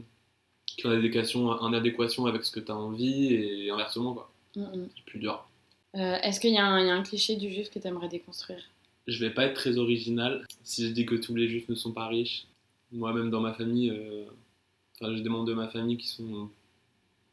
qui 0.64 0.86
en 0.86 0.90
adéquation, 0.92 1.48
en 1.48 1.72
adéquation 1.74 2.24
avec 2.24 2.42
ce 2.42 2.50
que 2.50 2.60
t'as 2.60 2.72
envie 2.72 3.34
et 3.34 3.70
inversement, 3.70 4.14
quoi. 4.14 4.32
Mm, 4.56 4.62
mm. 4.62 4.88
C'est 4.96 5.04
plus 5.04 5.18
dur. 5.18 5.46
Est-ce 5.92 6.40
qu'il 6.40 6.54
y, 6.54 6.58
a 6.58 6.64
un 6.64 6.80
il 6.80 6.86
y 6.86 6.90
a 6.90 6.94
un 6.94 7.02
cliché 7.02 7.36
du 7.36 7.50
juif 7.52 7.68
que 7.68 7.78
tu 7.78 7.86
aimerais 7.86 8.08
déconstruire? 8.08 8.62
Je 9.06 9.18
vais 9.22 9.28
pas 9.30 9.44
être 9.44 9.54
très 9.54 9.76
original 9.76 10.46
si 10.64 10.88
je 10.88 10.92
dis 10.94 11.04
que 11.04 11.14
tous 11.16 11.34
les 11.34 11.50
juifs 11.50 11.68
ne 11.68 11.74
sont 11.74 11.92
pas 11.92 12.06
riches. 12.06 12.46
Moi-même 12.92 13.30
dans 13.30 13.40
ma 13.40 13.54
famille, 13.54 13.90
euh, 13.90 14.24
enfin, 15.00 15.14
j'ai 15.14 15.22
des 15.22 15.28
membres 15.28 15.46
de 15.46 15.54
ma 15.54 15.68
famille 15.68 15.96
qui 15.96 16.08
sont 16.08 16.48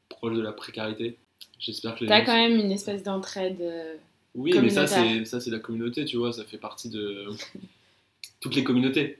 proches 0.07 0.35
de 0.35 0.41
la 0.41 0.51
précarité. 0.53 1.17
J'espère 1.59 1.95
que 1.95 2.01
les 2.01 2.07
T'as 2.07 2.19
gens 2.19 2.25
quand 2.27 2.35
même 2.35 2.57
une 2.59 2.71
espèce 2.71 3.03
d'entraide. 3.03 3.59
euh, 3.61 3.95
Oui, 4.35 4.57
mais 4.59 4.69
ça 4.69 4.87
c'est 4.87 5.25
ça 5.25 5.39
c'est 5.41 5.51
la 5.51 5.59
communauté, 5.59 6.05
tu 6.05 6.17
vois, 6.17 6.31
ça 6.33 6.45
fait 6.45 6.57
partie 6.57 6.89
de 6.89 7.27
toutes 8.39 8.55
les 8.55 8.63
communautés. 8.63 9.19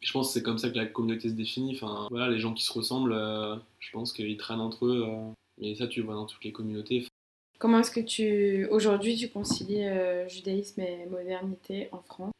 Je 0.00 0.12
pense 0.12 0.28
que 0.28 0.34
c'est 0.34 0.42
comme 0.42 0.58
ça 0.58 0.70
que 0.70 0.76
la 0.76 0.86
communauté 0.86 1.28
se 1.28 1.34
définit. 1.34 1.74
Enfin, 1.74 2.06
voilà, 2.10 2.28
les 2.30 2.38
gens 2.38 2.52
qui 2.54 2.62
se 2.64 2.72
ressemblent, 2.72 3.12
euh, 3.14 3.56
je 3.80 3.90
pense 3.92 4.12
qu'ils 4.12 4.36
traînent 4.36 4.60
entre 4.60 4.86
eux. 4.86 5.04
euh, 5.06 5.30
mais 5.58 5.74
ça, 5.74 5.86
tu 5.86 6.02
vois 6.02 6.14
dans 6.14 6.26
toutes 6.26 6.44
les 6.44 6.52
communautés. 6.52 7.06
Comment 7.58 7.78
est-ce 7.80 7.90
que 7.90 8.00
tu 8.00 8.66
aujourd'hui 8.70 9.16
tu 9.16 9.28
concilies 9.30 9.84
euh, 9.86 10.28
judaïsme 10.28 10.80
et 10.82 11.06
modernité 11.06 11.88
en 11.92 12.02
France? 12.02 12.32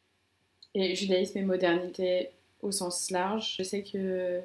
Et 0.75 0.95
judaïsme 0.95 1.39
et 1.39 1.43
modernité 1.43 2.29
au 2.61 2.71
sens 2.71 3.11
large. 3.11 3.55
Je 3.57 3.63
sais 3.63 3.83
que 3.83 4.41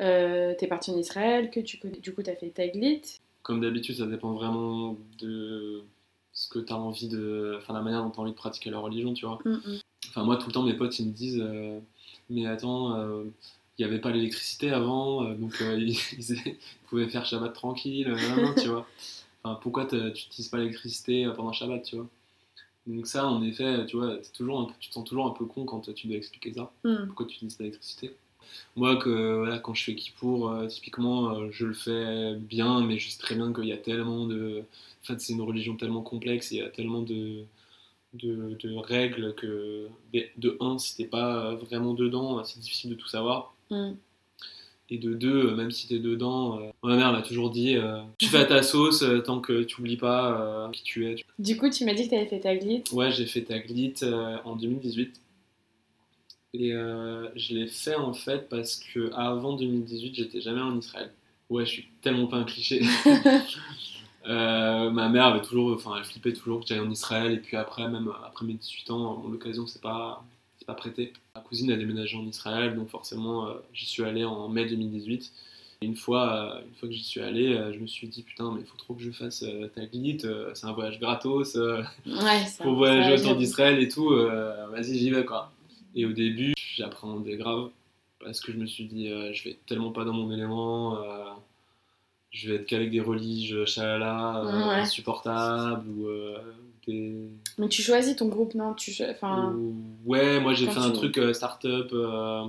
euh, 0.00 0.54
tu 0.58 0.64
es 0.64 0.68
parti 0.68 0.90
en 0.90 0.98
Israël, 0.98 1.50
que 1.50 1.60
tu 1.60 1.78
connais, 1.78 1.98
du 1.98 2.14
coup 2.14 2.22
tu 2.22 2.30
as 2.30 2.36
fait 2.36 2.50
Taglit. 2.50 3.02
Comme 3.42 3.60
d'habitude, 3.60 3.96
ça 3.96 4.06
dépend 4.06 4.32
vraiment 4.32 4.96
de 5.20 5.82
ce 6.32 6.48
que 6.48 6.58
tu 6.58 6.72
as 6.72 6.76
envie 6.76 7.08
de. 7.08 7.54
Enfin, 7.56 7.72
la 7.74 7.80
manière 7.80 8.02
dont 8.02 8.10
tu 8.10 8.18
as 8.18 8.22
envie 8.22 8.32
de 8.32 8.36
pratiquer 8.36 8.70
la 8.70 8.78
religion, 8.78 9.14
tu 9.14 9.26
vois. 9.26 9.38
Enfin, 10.08 10.24
moi, 10.24 10.36
tout 10.36 10.46
le 10.46 10.52
temps, 10.52 10.62
mes 10.62 10.74
potes, 10.74 10.98
ils 10.98 11.08
me 11.08 11.12
disent 11.12 11.40
euh, 11.40 11.80
Mais 12.28 12.46
attends, 12.46 12.94
euh, 12.96 13.24
il 13.78 13.86
n'y 13.86 13.90
avait 13.90 14.00
pas 14.00 14.10
l'électricité 14.10 14.70
avant, 14.70 15.24
euh, 15.24 15.34
donc 15.34 15.62
euh, 15.62 15.76
ils, 15.78 15.96
ils 16.18 16.56
pouvaient 16.88 17.08
faire 17.08 17.24
Shabbat 17.24 17.52
tranquille, 17.52 18.08
euh, 18.08 18.54
tu 18.60 18.68
vois. 18.68 18.86
Enfin, 19.44 19.56
pourquoi 19.62 19.86
tu 19.86 19.94
n'utilises 19.94 20.48
pas 20.48 20.58
l'électricité 20.58 21.24
euh, 21.24 21.30
pendant 21.32 21.52
Shabbat, 21.52 21.84
tu 21.84 21.94
vois 21.94 22.08
Donc, 22.88 23.06
ça, 23.06 23.26
en 23.28 23.42
effet, 23.42 23.86
tu 23.86 23.96
vois, 23.96 24.16
toujours 24.34 24.60
un 24.60 24.64
peu- 24.64 24.74
tu 24.80 24.88
te 24.88 24.94
sens 24.94 25.04
toujours 25.04 25.26
un 25.26 25.30
peu 25.30 25.44
con 25.44 25.64
quand 25.64 25.92
tu 25.94 26.06
dois 26.08 26.16
expliquer 26.16 26.52
ça. 26.54 26.72
Mm. 26.84 27.06
Pourquoi 27.06 27.26
tu 27.26 27.34
utilises 27.36 27.58
l'électricité? 27.58 28.16
Moi, 28.76 28.96
que, 28.96 29.36
voilà, 29.38 29.58
quand 29.58 29.74
je 29.74 29.84
fais 29.84 29.94
Kippour, 29.94 30.50
euh, 30.50 30.66
typiquement, 30.66 31.30
euh, 31.34 31.48
je 31.50 31.66
le 31.66 31.74
fais 31.74 32.34
bien, 32.36 32.80
mais 32.86 32.98
je 32.98 33.10
sais 33.10 33.18
très 33.18 33.34
bien 33.34 33.52
qu'il 33.52 33.66
y 33.66 33.72
a 33.72 33.76
tellement 33.76 34.26
de. 34.26 34.64
En 35.02 35.06
fait, 35.06 35.20
c'est 35.20 35.34
une 35.34 35.42
religion 35.42 35.76
tellement 35.76 36.02
complexe, 36.02 36.50
il 36.52 36.58
y 36.58 36.62
a 36.62 36.70
tellement 36.70 37.02
de, 37.02 37.44
de, 38.14 38.56
de 38.62 38.76
règles 38.76 39.34
que, 39.34 39.88
de 40.38 40.56
un, 40.60 40.78
si 40.78 40.96
t'es 40.96 41.04
pas 41.06 41.54
vraiment 41.56 41.94
dedans, 41.94 42.42
c'est 42.44 42.60
difficile 42.60 42.90
de 42.90 42.96
tout 42.96 43.08
savoir. 43.08 43.54
Mm. 43.70 43.92
Et 44.90 44.96
de 44.96 45.12
deux, 45.12 45.48
euh, 45.48 45.54
même 45.54 45.70
si 45.70 45.86
t'es 45.86 45.98
dedans, 45.98 46.58
euh, 46.58 46.70
ma 46.82 46.96
mère 46.96 47.12
m'a 47.12 47.20
toujours 47.20 47.50
dit 47.50 47.76
euh, 47.76 48.00
tu 48.16 48.26
fais 48.26 48.38
à 48.38 48.46
ta 48.46 48.62
sauce 48.62 49.02
euh, 49.02 49.18
tant 49.18 49.40
que 49.40 49.62
tu 49.62 49.80
oublies 49.80 49.98
pas 49.98 50.70
qui 50.72 50.82
tu 50.82 51.06
es. 51.06 51.16
Du 51.38 51.58
coup, 51.58 51.68
tu 51.68 51.84
m'as 51.84 51.92
dit 51.92 52.04
que 52.04 52.08
tu 52.10 52.14
avais 52.14 52.26
fait 52.26 52.40
ta 52.40 52.56
glit. 52.56 52.82
Ouais, 52.92 53.10
j'ai 53.10 53.26
fait 53.26 53.42
Taglit 53.42 53.94
euh, 54.02 54.38
en 54.44 54.56
2018. 54.56 55.20
Et 56.54 56.70
je 56.70 57.54
l'ai 57.54 57.66
fait 57.66 57.94
en 57.94 58.14
fait 58.14 58.48
parce 58.48 58.76
que 58.76 59.12
avant 59.12 59.54
2018, 59.54 60.14
j'étais 60.14 60.40
jamais 60.40 60.62
en 60.62 60.78
Israël. 60.78 61.12
Ouais, 61.50 61.66
je 61.66 61.70
suis 61.70 61.88
tellement 62.00 62.26
pas 62.26 62.38
un 62.38 62.44
cliché. 62.44 62.82
Ma 64.26 65.08
mère 65.10 65.26
avait 65.26 65.42
toujours, 65.42 65.74
enfin, 65.74 65.96
elle 65.98 66.04
flippait 66.04 66.32
toujours 66.32 66.60
que 66.60 66.66
j'aille 66.66 66.80
en 66.80 66.90
Israël. 66.90 67.32
Et 67.32 67.36
puis 67.36 67.58
après, 67.58 67.86
même 67.88 68.10
après 68.26 68.46
mes 68.46 68.54
18 68.54 68.90
ans, 68.90 69.22
l'occasion 69.30 69.66
c'est 69.66 69.82
pas, 69.82 70.24
pas 70.68 70.74
prêté. 70.74 71.14
Ma 71.34 71.40
cousine 71.40 71.72
a 71.72 71.76
déménagé 71.76 72.16
en 72.18 72.24
Israël, 72.26 72.76
donc 72.76 72.88
forcément, 72.90 73.46
euh, 73.48 73.54
j'y 73.72 73.86
suis 73.86 74.04
allé 74.04 74.22
en 74.24 74.48
mai 74.48 74.66
2018. 74.66 75.32
Et 75.80 75.86
une 75.86 75.96
fois, 75.96 76.56
euh, 76.56 76.60
une 76.68 76.74
fois 76.74 76.88
que 76.88 76.94
j'y 76.94 77.02
suis 77.02 77.20
allé, 77.22 77.54
euh, 77.54 77.72
je 77.72 77.78
me 77.78 77.86
suis 77.86 78.06
dit 78.08 78.22
putain, 78.22 78.52
mais 78.52 78.60
il 78.60 78.66
faut 78.66 78.76
trop 78.76 78.92
que 78.94 79.00
je 79.02 79.10
fasse 79.10 79.42
euh, 79.44 79.68
Taglit. 79.68 80.18
c'est 80.54 80.66
un 80.66 80.72
voyage 80.72 81.00
gratos. 81.00 81.54
Ouais, 81.54 82.44
pour 82.60 82.74
voyager 82.74 83.14
autour 83.22 83.36
d'Israël 83.36 83.80
et 83.80 83.88
tout, 83.88 84.10
vas-y, 84.10 84.98
j'y 84.98 85.10
vais 85.10 85.24
quoi. 85.24 85.50
Et 85.94 86.04
au 86.04 86.12
début, 86.12 86.52
j'appréhendais 86.76 87.36
grave 87.36 87.70
parce 88.20 88.40
que 88.40 88.52
je 88.52 88.58
me 88.58 88.66
suis 88.66 88.84
dit, 88.84 89.08
euh, 89.08 89.32
je 89.32 89.44
vais 89.44 89.50
être 89.50 89.64
tellement 89.64 89.90
pas 89.92 90.04
dans 90.04 90.12
mon 90.12 90.30
élément, 90.32 90.96
euh, 91.02 91.24
je 92.30 92.50
vais 92.50 92.56
être 92.56 92.66
qu'avec 92.66 92.90
des 92.90 93.00
religes 93.00 93.54
euh, 93.54 93.64
Ouais. 93.64 94.74
insupportables 94.82 95.88
ou 95.88 96.08
euh. 96.88 97.28
Mais 97.58 97.68
tu 97.68 97.82
choisis 97.82 98.16
ton 98.16 98.28
groupe, 98.28 98.54
non? 98.54 98.74
Tu... 98.74 98.92
Enfin, 99.08 99.52
ou- 99.54 99.74
Ouais, 100.06 100.40
moi 100.40 100.54
j'ai 100.54 100.66
fait 100.66 100.78
un 100.78 100.90
truc 100.90 101.18
euh, 101.18 101.32
start-up. 101.32 101.90
euh, 101.92 102.44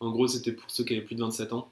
en 0.00 0.10
gros, 0.10 0.26
c'était 0.28 0.52
pour 0.52 0.70
ceux 0.70 0.84
qui 0.84 0.94
avaient 0.94 1.02
plus 1.04 1.16
de 1.16 1.22
27 1.22 1.52
ans. 1.52 1.68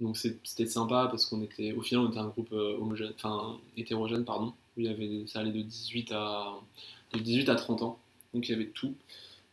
Donc 0.00 0.16
c'était 0.16 0.66
sympa 0.66 1.06
parce 1.10 1.24
qu'on 1.26 1.42
était, 1.42 1.72
au 1.72 1.80
final, 1.82 2.04
on 2.06 2.08
était 2.10 2.18
un 2.18 2.26
groupe 2.28 2.52
euh, 2.52 2.76
homogène, 2.78 3.12
enfin 3.16 3.56
hétérogène, 3.76 4.24
pardon. 4.24 4.52
Où 4.76 4.80
il 4.80 4.86
y 4.86 4.88
avait, 4.88 5.26
ça 5.28 5.40
allait 5.40 5.52
de 5.52 5.62
18 5.62 6.10
à, 6.12 6.54
de 7.14 7.18
18 7.20 7.48
à 7.48 7.54
30 7.54 7.82
ans. 7.82 7.98
Donc 8.32 8.48
il 8.48 8.52
y 8.52 8.54
avait 8.54 8.66
tout. 8.70 8.94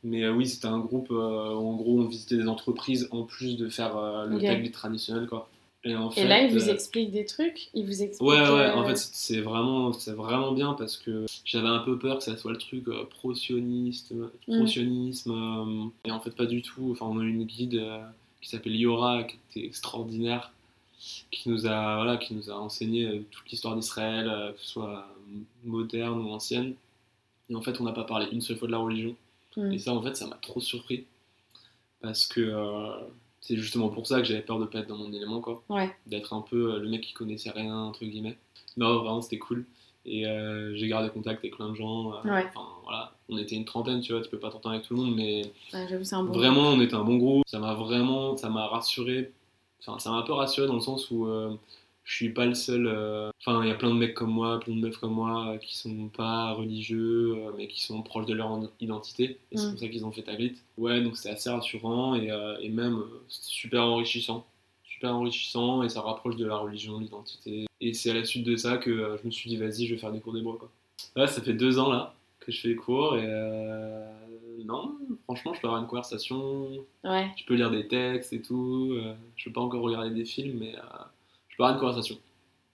Mais 0.03 0.23
euh, 0.23 0.33
oui, 0.33 0.47
c'était 0.47 0.65
un 0.67 0.79
groupe 0.79 1.11
euh, 1.11 1.53
où 1.53 1.67
en 1.69 1.75
gros 1.75 1.99
on 1.99 2.05
visitait 2.05 2.37
des 2.37 2.47
entreprises 2.47 3.07
en 3.11 3.23
plus 3.23 3.55
de 3.55 3.69
faire 3.69 3.95
euh, 3.97 4.25
le 4.25 4.37
Ok. 4.37 4.41
taglit 4.45 4.71
traditionnel 4.71 5.27
quoi. 5.27 5.47
Et, 5.83 5.95
en 5.95 6.11
Et 6.11 6.13
fait, 6.13 6.27
là, 6.27 6.43
il 6.43 6.53
vous 6.53 6.69
euh, 6.69 6.73
explique 6.73 7.11
des 7.11 7.25
trucs 7.25 7.69
Il 7.73 7.85
vous 7.85 8.03
explique. 8.03 8.21
Ouais, 8.29 8.39
ouais, 8.39 8.47
euh, 8.47 8.75
en 8.75 8.85
fait, 8.85 8.97
c'est 8.97 9.41
vraiment, 9.41 9.91
c'est 9.93 10.11
vraiment 10.13 10.51
bien 10.51 10.73
parce 10.73 10.95
que 10.97 11.25
j'avais 11.43 11.67
un 11.67 11.79
peu 11.79 11.97
peur 11.97 12.19
que 12.19 12.23
ça 12.23 12.37
soit 12.37 12.51
le 12.51 12.57
truc 12.57 12.87
euh, 12.87 13.03
pro-sioniste, 13.05 14.11
Mm. 14.11 14.29
pro-sionisme, 14.57 15.31
euh, 15.31 16.07
et 16.07 16.11
en 16.11 16.19
fait, 16.19 16.31
pas 16.35 16.45
du 16.45 16.61
tout. 16.61 16.89
Enfin, 16.91 17.07
on 17.07 17.19
a 17.19 17.23
eu 17.23 17.29
une 17.29 17.45
guide 17.45 17.75
euh, 17.75 17.99
qui 18.41 18.49
s'appelle 18.49 18.75
Yora, 18.75 19.23
qui 19.23 19.37
était 19.49 19.65
extraordinaire, 19.65 20.51
qui 21.31 21.49
nous 21.49 21.65
a, 21.65 21.95
voilà, 21.95 22.17
qui 22.17 22.35
nous 22.35 22.51
a 22.51 22.53
enseigné 22.53 23.07
euh, 23.07 23.25
toute 23.31 23.49
l'histoire 23.49 23.75
d'Israël, 23.75 24.29
euh, 24.29 24.51
que 24.51 24.59
ce 24.59 24.67
soit 24.67 24.99
euh, 25.33 25.39
moderne 25.65 26.21
ou 26.21 26.29
ancienne. 26.29 26.75
Et 27.49 27.55
en 27.55 27.61
fait, 27.63 27.81
on 27.81 27.85
n'a 27.85 27.91
pas 27.91 28.03
parlé 28.03 28.27
une 28.31 28.41
seule 28.41 28.57
fois 28.57 28.67
de 28.67 28.71
la 28.73 28.77
religion. 28.77 29.15
Mm. 29.57 29.71
Et 29.73 29.79
ça, 29.79 29.93
en 29.93 30.01
fait, 30.03 30.15
ça 30.15 30.27
m'a 30.27 30.35
trop 30.35 30.61
surpris. 30.61 31.05
Parce 32.01 32.27
que 32.27 32.41
euh, 32.41 32.91
c'est 33.41 33.57
justement 33.57 33.89
pour 33.89 34.07
ça 34.07 34.19
que 34.19 34.23
j'avais 34.25 34.41
peur 34.41 34.59
de 34.59 34.65
pas 34.65 34.79
être 34.79 34.87
dans 34.87 34.97
mon 34.97 35.11
élément, 35.11 35.41
quoi 35.41 35.61
Ouais. 35.69 35.93
d'être 36.07 36.33
un 36.33 36.41
peu 36.41 36.73
euh, 36.75 36.79
le 36.79 36.87
mec 36.89 37.01
qui 37.01 37.13
connaissait 37.13 37.49
rien, 37.51 37.75
entre 37.75 38.05
guillemets. 38.05 38.37
Non, 38.77 38.99
vraiment, 38.99 39.21
c'était 39.21 39.39
cool. 39.39 39.65
Et 40.05 40.25
euh, 40.25 40.75
j'ai 40.75 40.87
gardé 40.87 41.09
contact 41.09 41.39
avec 41.43 41.55
plein 41.55 41.69
de 41.69 41.75
gens. 41.75 42.13
euh, 42.13 42.21
Ouais. 42.29 42.47
Voilà, 42.83 43.13
on 43.29 43.37
était 43.37 43.55
une 43.55 43.65
trentaine, 43.65 44.01
tu 44.01 44.13
vois, 44.13 44.21
tu 44.21 44.29
peux 44.29 44.39
pas 44.39 44.49
t'entendre 44.49 44.75
avec 44.75 44.87
tout 44.87 44.95
le 44.95 45.01
monde, 45.01 45.15
mais 45.15 45.43
Ouais, 45.73 45.85
J'avoue, 45.89 46.03
c'est 46.03 46.15
un 46.15 46.23
bon. 46.23 46.31
vraiment, 46.33 46.69
on 46.69 46.81
était 46.81 46.95
un 46.95 47.03
bon 47.03 47.17
groupe. 47.17 47.43
Ça 47.47 47.59
m'a 47.59 47.73
vraiment, 47.75 48.35
ça 48.37 48.49
m'a 48.49 48.67
rassuré. 48.67 49.31
Enfin, 49.79 49.99
ça 49.99 50.09
m'a 50.11 50.17
un 50.17 50.21
peu 50.23 50.33
rassuré 50.33 50.67
dans 50.67 50.75
le 50.75 50.79
sens 50.81 51.09
où 51.11 51.25
euh, 51.27 51.53
je 52.03 52.15
suis 52.15 52.29
pas 52.33 52.45
le 52.45 52.53
seul. 52.55 52.87
euh, 52.87 53.29
Enfin, 53.39 53.63
il 53.63 53.69
y 53.69 53.71
a 53.71 53.75
plein 53.75 53.89
de 53.89 53.95
mecs 53.95 54.13
comme 54.13 54.31
moi, 54.31 54.59
plein 54.59 54.75
de 54.75 54.79
meufs 54.81 54.97
comme 54.97 55.13
moi, 55.13 55.53
euh, 55.53 55.57
qui 55.57 55.75
sont 55.77 56.09
pas 56.09 56.51
religieux, 56.53 57.35
euh, 57.37 57.51
mais 57.57 57.67
qui 57.67 57.81
sont 57.81 58.01
proches 58.03 58.25
de 58.27 58.33
leur 58.33 58.59
identité. 58.79 59.39
Et 59.51 59.57
c'est 59.57 59.65
Mm. 59.67 59.69
pour 59.71 59.79
ça 59.79 59.87
qu'ils 59.87 60.05
ont 60.05 60.11
fait 60.11 60.21
Taglit. 60.23 60.53
Ouais, 60.77 61.01
donc 61.01 61.17
c'était 61.17 61.29
assez 61.35 61.49
rassurant 61.49 62.15
et, 62.15 62.29
et 62.61 62.69
même 62.69 63.01
super 63.27 63.83
enrichissant. 63.83 64.45
Super 64.83 65.15
enrichissant 65.15 65.81
et 65.83 65.89
ça 65.89 66.01
rapproche 66.01 66.35
de 66.35 66.45
la 66.45 66.57
religion, 66.57 66.97
de 66.99 67.03
l'identité. 67.05 67.65
Et 67.79 67.93
c'est 67.93 68.11
à 68.11 68.13
la 68.13 68.23
suite 68.25 68.45
de 68.45 68.55
ça 68.55 68.77
que 68.77 69.17
je 69.21 69.25
me 69.25 69.31
suis 69.31 69.49
dit, 69.49 69.57
vas-y, 69.57 69.87
je 69.87 69.95
vais 69.95 69.99
faire 69.99 70.11
des 70.11 70.19
cours 70.19 70.33
d'hébreu. 70.33 70.57
Quoi. 70.57 70.69
Là, 71.15 71.25
ça 71.27 71.41
fait 71.41 71.53
deux 71.53 71.79
ans 71.79 71.89
là 71.91 72.13
que 72.39 72.51
je 72.51 72.59
fais 72.61 72.67
les 72.67 72.75
cours 72.75 73.17
et 73.17 73.27
non, 74.65 74.95
franchement, 75.23 75.53
je 75.55 75.61
peux 75.61 75.67
avoir 75.67 75.81
une 75.81 75.87
conversation 75.87 76.67
Ouais. 77.03 77.31
je 77.35 77.45
peux 77.45 77.55
lire 77.55 77.71
des 77.71 77.87
textes 77.87 78.31
et 78.33 78.41
tout. 78.41 78.95
je 79.35 79.45
peux 79.45 79.53
pas 79.53 79.61
encore 79.61 79.81
regarder 79.81 80.11
des 80.11 80.25
films, 80.25 80.59
mais 80.59 80.75
je 81.51 81.57
peux 81.57 81.63
avoir 81.63 81.75
une 81.75 81.79
conversation. 81.79 82.17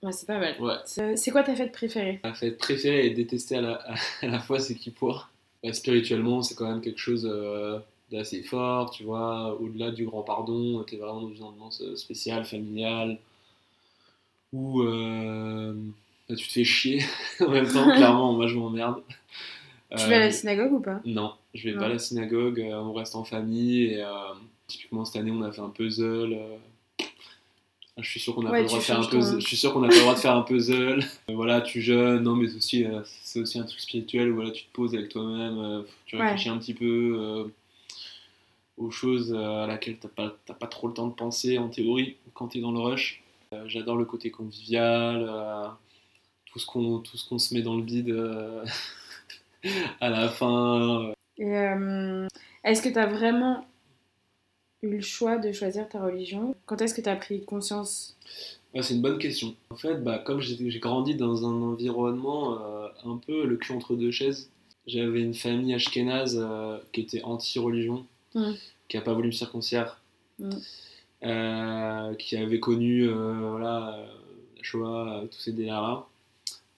Ouais, 0.02 0.12
c'est 0.12 0.26
pas 0.26 0.38
mal. 0.38 0.54
Ouais. 0.60 0.76
C'est 1.16 1.30
quoi 1.30 1.42
ta 1.42 1.54
fête 1.56 1.72
préférée? 1.72 2.20
Ma 2.24 2.32
fête 2.34 2.56
préférée 2.58 3.06
et 3.06 3.10
détestée 3.10 3.56
à 3.56 3.60
la, 3.60 3.74
à 4.22 4.26
la 4.26 4.38
fois, 4.38 4.58
c'est 4.60 4.74
Kippour. 4.76 5.28
Ouais, 5.64 5.72
spirituellement, 5.72 6.40
c'est 6.42 6.54
quand 6.54 6.68
même 6.68 6.80
quelque 6.80 7.00
chose 7.00 7.28
euh, 7.30 7.80
d'assez 8.12 8.42
fort, 8.42 8.90
tu 8.90 9.02
vois. 9.04 9.60
Au-delà 9.60 9.90
du 9.90 10.04
grand 10.06 10.22
pardon, 10.22 10.84
t'es 10.84 10.96
vraiment 10.96 11.22
dans 11.22 11.34
une 11.34 11.42
ambiance 11.42 11.80
euh, 11.82 11.96
spéciale, 11.96 12.44
familiale, 12.44 13.18
où 14.52 14.82
euh, 14.82 15.74
bah, 16.28 16.34
tu 16.36 16.46
te 16.46 16.52
fais 16.52 16.64
chier 16.64 17.02
en 17.40 17.50
même 17.50 17.66
temps, 17.70 17.90
clairement, 17.90 18.32
moi 18.32 18.46
je 18.46 18.56
m'emmerde. 18.56 19.02
Tu 19.96 20.04
Euh, 20.04 20.08
vas 20.10 20.16
à 20.16 20.18
la 20.18 20.30
synagogue 20.30 20.72
ou 20.74 20.80
pas? 20.80 21.00
Non, 21.06 21.32
je 21.54 21.64
vais 21.66 21.72
Non. 21.72 21.80
pas 21.80 21.86
à 21.86 21.88
la 21.88 21.98
synagogue, 21.98 22.60
euh, 22.60 22.74
on 22.76 22.92
reste 22.92 23.14
en 23.16 23.24
famille 23.24 23.84
et 23.84 24.02
euh, 24.02 24.10
typiquement 24.66 25.06
cette 25.06 25.16
année 25.16 25.30
on 25.30 25.40
a 25.40 25.50
fait 25.50 25.62
un 25.62 25.70
puzzle. 25.70 26.36
Ah, 27.98 28.02
je 28.02 28.08
suis 28.10 28.20
sûr 28.20 28.34
qu'on 28.34 28.42
n'a 28.42 28.50
Ouais, 28.52 28.58
pas 28.58 28.62
le 28.62 28.68
droit 28.68 28.78
tu 28.78 28.82
de 28.82 28.86
faire 28.86 28.98
un. 29.00 29.38
Je 29.40 29.46
suis 29.46 29.56
sûr 29.56 29.72
qu'on 29.72 29.80
pas 29.80 29.88
le 29.88 30.00
droit 30.00 30.14
de 30.14 30.18
faire 30.20 30.36
un 30.36 30.42
puzzle. 30.42 31.00
Euh, 31.30 31.34
voilà, 31.34 31.60
tu 31.60 31.82
jeûnes, 31.82 32.22
non 32.22 32.36
mais 32.36 32.54
aussi 32.54 32.84
euh, 32.84 33.00
c'est 33.04 33.40
aussi 33.40 33.58
un 33.58 33.64
truc 33.64 33.80
spirituel 33.80 34.30
où 34.30 34.36
voilà, 34.36 34.50
tu 34.52 34.64
te 34.64 34.72
poses 34.72 34.94
avec 34.94 35.08
toi-même, 35.08 35.58
euh, 35.58 35.82
tu 36.06 36.16
Ouais. 36.16 36.22
réfléchis 36.22 36.48
un 36.48 36.58
petit 36.58 36.74
peu 36.74 37.16
euh, 37.20 37.44
aux 38.76 38.90
choses 38.92 39.34
à 39.34 39.66
laquelle 39.66 39.98
t'as 39.98 40.08
pas 40.08 40.36
t'as 40.46 40.54
pas 40.54 40.68
trop 40.68 40.86
le 40.88 40.94
temps 40.94 41.08
de 41.08 41.12
penser 41.14 41.58
en 41.58 41.68
théorie 41.68 42.16
quand 42.34 42.48
t'es 42.48 42.60
dans 42.60 42.70
le 42.72 42.78
rush. 42.78 43.22
J'adore 43.66 43.96
le 43.96 44.04
côté 44.04 44.30
convivial, 44.30 45.28
tout 46.46 46.58
ce 46.58 46.66
qu'on 46.66 46.98
tout 47.00 47.16
ce 47.16 47.28
qu'on 47.28 47.38
se 47.38 47.52
met 47.54 47.62
dans 47.62 47.76
le 47.76 47.82
vide 47.82 48.10
euh, 48.10 48.64
à 50.00 50.08
la 50.10 50.28
fin. 50.28 51.12
est-ce 51.38 52.82
que 52.82 52.88
tu 52.90 52.98
as 52.98 53.06
vraiment 53.06 53.66
eu 54.82 54.88
le 54.88 55.00
choix 55.00 55.38
de 55.38 55.50
choisir 55.52 55.88
ta 55.88 56.02
religion 56.02 56.54
Quand 56.66 56.80
est-ce 56.82 56.94
que 56.94 57.00
tu 57.00 57.08
as 57.08 57.16
pris 57.16 57.44
conscience? 57.44 58.16
Ouais, 58.74 58.82
c'est 58.82 58.94
une 58.94 59.02
bonne 59.02 59.18
question. 59.18 59.54
En 59.70 59.76
fait, 59.76 59.96
bah, 59.96 60.18
comme 60.18 60.40
j'ai 60.40 60.56
grandi 60.78 61.14
dans 61.14 61.46
un 61.46 61.62
environnement 61.62 62.58
euh, 62.60 62.88
un 63.04 63.16
peu 63.16 63.46
le 63.46 63.56
cul 63.56 63.72
entre 63.72 63.94
deux 63.96 64.10
chaises, 64.10 64.50
j'avais 64.86 65.20
une 65.20 65.34
famille 65.34 65.74
ashkénaze 65.74 66.38
euh, 66.40 66.78
qui 66.92 67.00
était 67.00 67.22
anti-religion, 67.22 68.04
qui 68.88 68.96
n'a 68.96 69.02
pas 69.02 69.14
voulu 69.14 69.28
me 69.28 69.32
circoncire, 69.32 70.00
euh, 71.24 72.14
qui 72.14 72.36
avait 72.36 72.60
connu 72.60 73.08
voilà, 73.08 73.98
la 74.56 74.62
Shoah, 74.62 75.24
tous 75.30 75.38
ces 75.40 75.52
délires-là, 75.52 76.06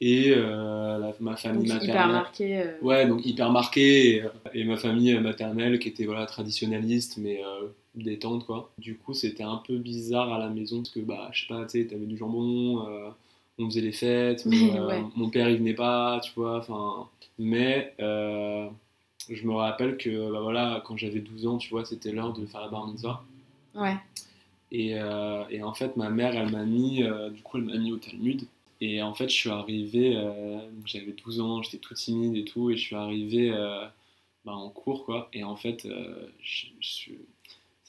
et 0.01 0.35
la- 0.35 1.13
ma 1.21 1.37
famille 1.37 1.69
Donc, 1.69 1.83
maternelle. 1.83 1.91
hyper 1.91 2.09
marqué 2.09 2.65
Ouais, 2.81 3.07
donc 3.07 3.27
hyper 3.27 3.51
marqué. 3.51 4.17
Et, 4.17 4.23
et 4.55 4.65
ma 4.65 4.77
famille 4.77 5.19
maternelle 5.21 5.79
qui 5.79 5.89
était 5.89 6.07
voilà, 6.07 6.25
traditionnaliste, 6.27 7.19
mais 7.19 7.43
détente, 7.95 8.47
quoi. 8.47 8.71
Du 8.79 8.97
coup, 8.97 9.15
c'était 9.15 9.43
un 9.43 9.57
peu 9.57 9.77
bizarre 9.79 10.33
à 10.33 10.39
la 10.39 10.49
maison 10.49 10.79
parce 10.79 10.91
que, 10.91 11.01
bah, 11.01 11.29
je 11.33 11.43
sais 11.43 11.49
pas, 11.49 11.65
tu 11.67 11.81
sais, 11.83 11.87
t'avais 11.87 12.07
du 12.07 12.17
jambon, 12.17 12.87
euh, 12.87 13.11
on 13.59 13.67
faisait 13.67 13.81
les 13.81 13.93
fêtes, 13.93 14.47
euh, 14.47 14.87
ouais. 14.89 15.03
mon 15.17 15.29
père 15.31 15.49
il 15.51 15.59
venait 15.59 15.75
pas, 15.75 16.21
tu 16.23 16.33
vois, 16.37 16.59
enfin. 16.59 17.09
Mais 17.39 17.95
euh, 18.01 18.69
je 19.29 19.47
me 19.47 19.55
rappelle 19.55 19.97
que, 19.97 20.31
bah 20.33 20.41
voilà, 20.41 20.83
quand 20.87 20.97
j'avais 20.97 21.21
12 21.21 21.47
ans, 21.47 21.59
tu 21.59 21.71
vois, 21.71 21.85
c'était 21.85 22.13
l'heure 22.13 22.33
de 22.33 22.45
faire 22.47 22.61
la 22.61 22.69
bar 22.69 22.87
mitzvah. 22.87 23.23
Ouais. 23.75 23.97
Et, 24.73 24.95
euh, 24.99 25.45
et 25.51 25.63
en 25.63 25.73
fait, 25.75 25.97
ma 25.97 26.11
mère, 26.11 26.35
elle 26.37 26.51
m'a 26.51 26.65
mis, 26.65 27.03
du 27.35 27.43
coup, 27.43 27.57
elle 27.59 27.65
m'a 27.65 27.77
mis 27.77 27.93
au 27.93 27.97
Talmud. 27.97 28.43
Et 28.83 29.03
en 29.03 29.13
fait, 29.15 29.29
je 29.29 29.35
suis 29.35 29.51
arrivé, 29.51 30.15
j'avais 30.87 31.13
12 31.13 31.41
ans, 31.41 31.63
j'étais 31.63 31.79
tout 31.79 31.93
timide 31.95 32.37
et 32.37 32.45
tout, 32.45 32.71
et 32.71 32.77
je 32.77 32.83
suis 32.83 32.97
arrivé 32.97 33.51
bah, 34.45 34.53
en 34.53 34.69
cours, 34.71 35.05
quoi. 35.05 35.29
Et 35.33 35.45
en 35.45 35.57
fait, 35.57 35.87
je- 36.43 36.67
je 36.81 36.89
suis- 36.89 37.19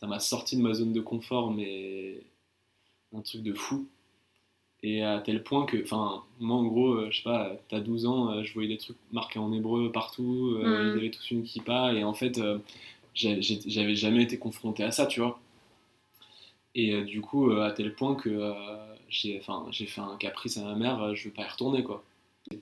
ça 0.01 0.07
m'a 0.07 0.19
sorti 0.19 0.57
de 0.57 0.61
ma 0.61 0.73
zone 0.73 0.91
de 0.93 0.99
confort, 1.01 1.51
mais 1.51 2.21
un 3.15 3.21
truc 3.21 3.43
de 3.43 3.53
fou. 3.53 3.87
Et 4.83 5.03
à 5.03 5.19
tel 5.21 5.43
point 5.43 5.65
que, 5.67 5.83
enfin, 5.83 6.23
moi 6.39 6.57
en 6.57 6.63
gros, 6.65 6.93
euh, 6.93 7.11
je 7.11 7.17
sais 7.17 7.23
pas, 7.23 7.55
t'as 7.69 7.79
12 7.81 8.07
ans, 8.07 8.31
euh, 8.31 8.43
je 8.43 8.51
voyais 8.53 8.67
des 8.69 8.77
trucs 8.79 8.97
marqués 9.11 9.37
en 9.37 9.53
hébreu 9.53 9.91
partout, 9.91 10.55
euh, 10.57 10.65
Mhm. 10.81 10.91
ils 10.91 10.97
avaient 10.97 11.11
tous 11.11 11.29
une 11.31 11.43
kippa, 11.43 11.93
et 11.93 12.03
en 12.03 12.15
fait, 12.15 12.39
euh, 12.39 12.57
j'avais 13.13 13.95
jamais 13.95 14.23
été 14.23 14.39
confronté 14.39 14.83
à 14.83 14.91
ça, 14.91 15.05
tu 15.05 15.19
vois. 15.19 15.39
Et 16.73 16.95
euh, 16.95 17.03
du 17.03 17.21
coup, 17.21 17.51
à 17.51 17.71
tel 17.71 17.93
point 17.93 18.15
que 18.15 18.53
j'ai 19.09 19.39
fait 19.39 20.01
un 20.01 20.17
caprice 20.17 20.57
à 20.57 20.63
ma 20.63 20.73
mère, 20.75 21.13
je 21.15 21.27
veux 21.27 21.33
pas 21.33 21.43
y 21.43 21.47
retourner, 21.47 21.83
quoi. 21.83 22.03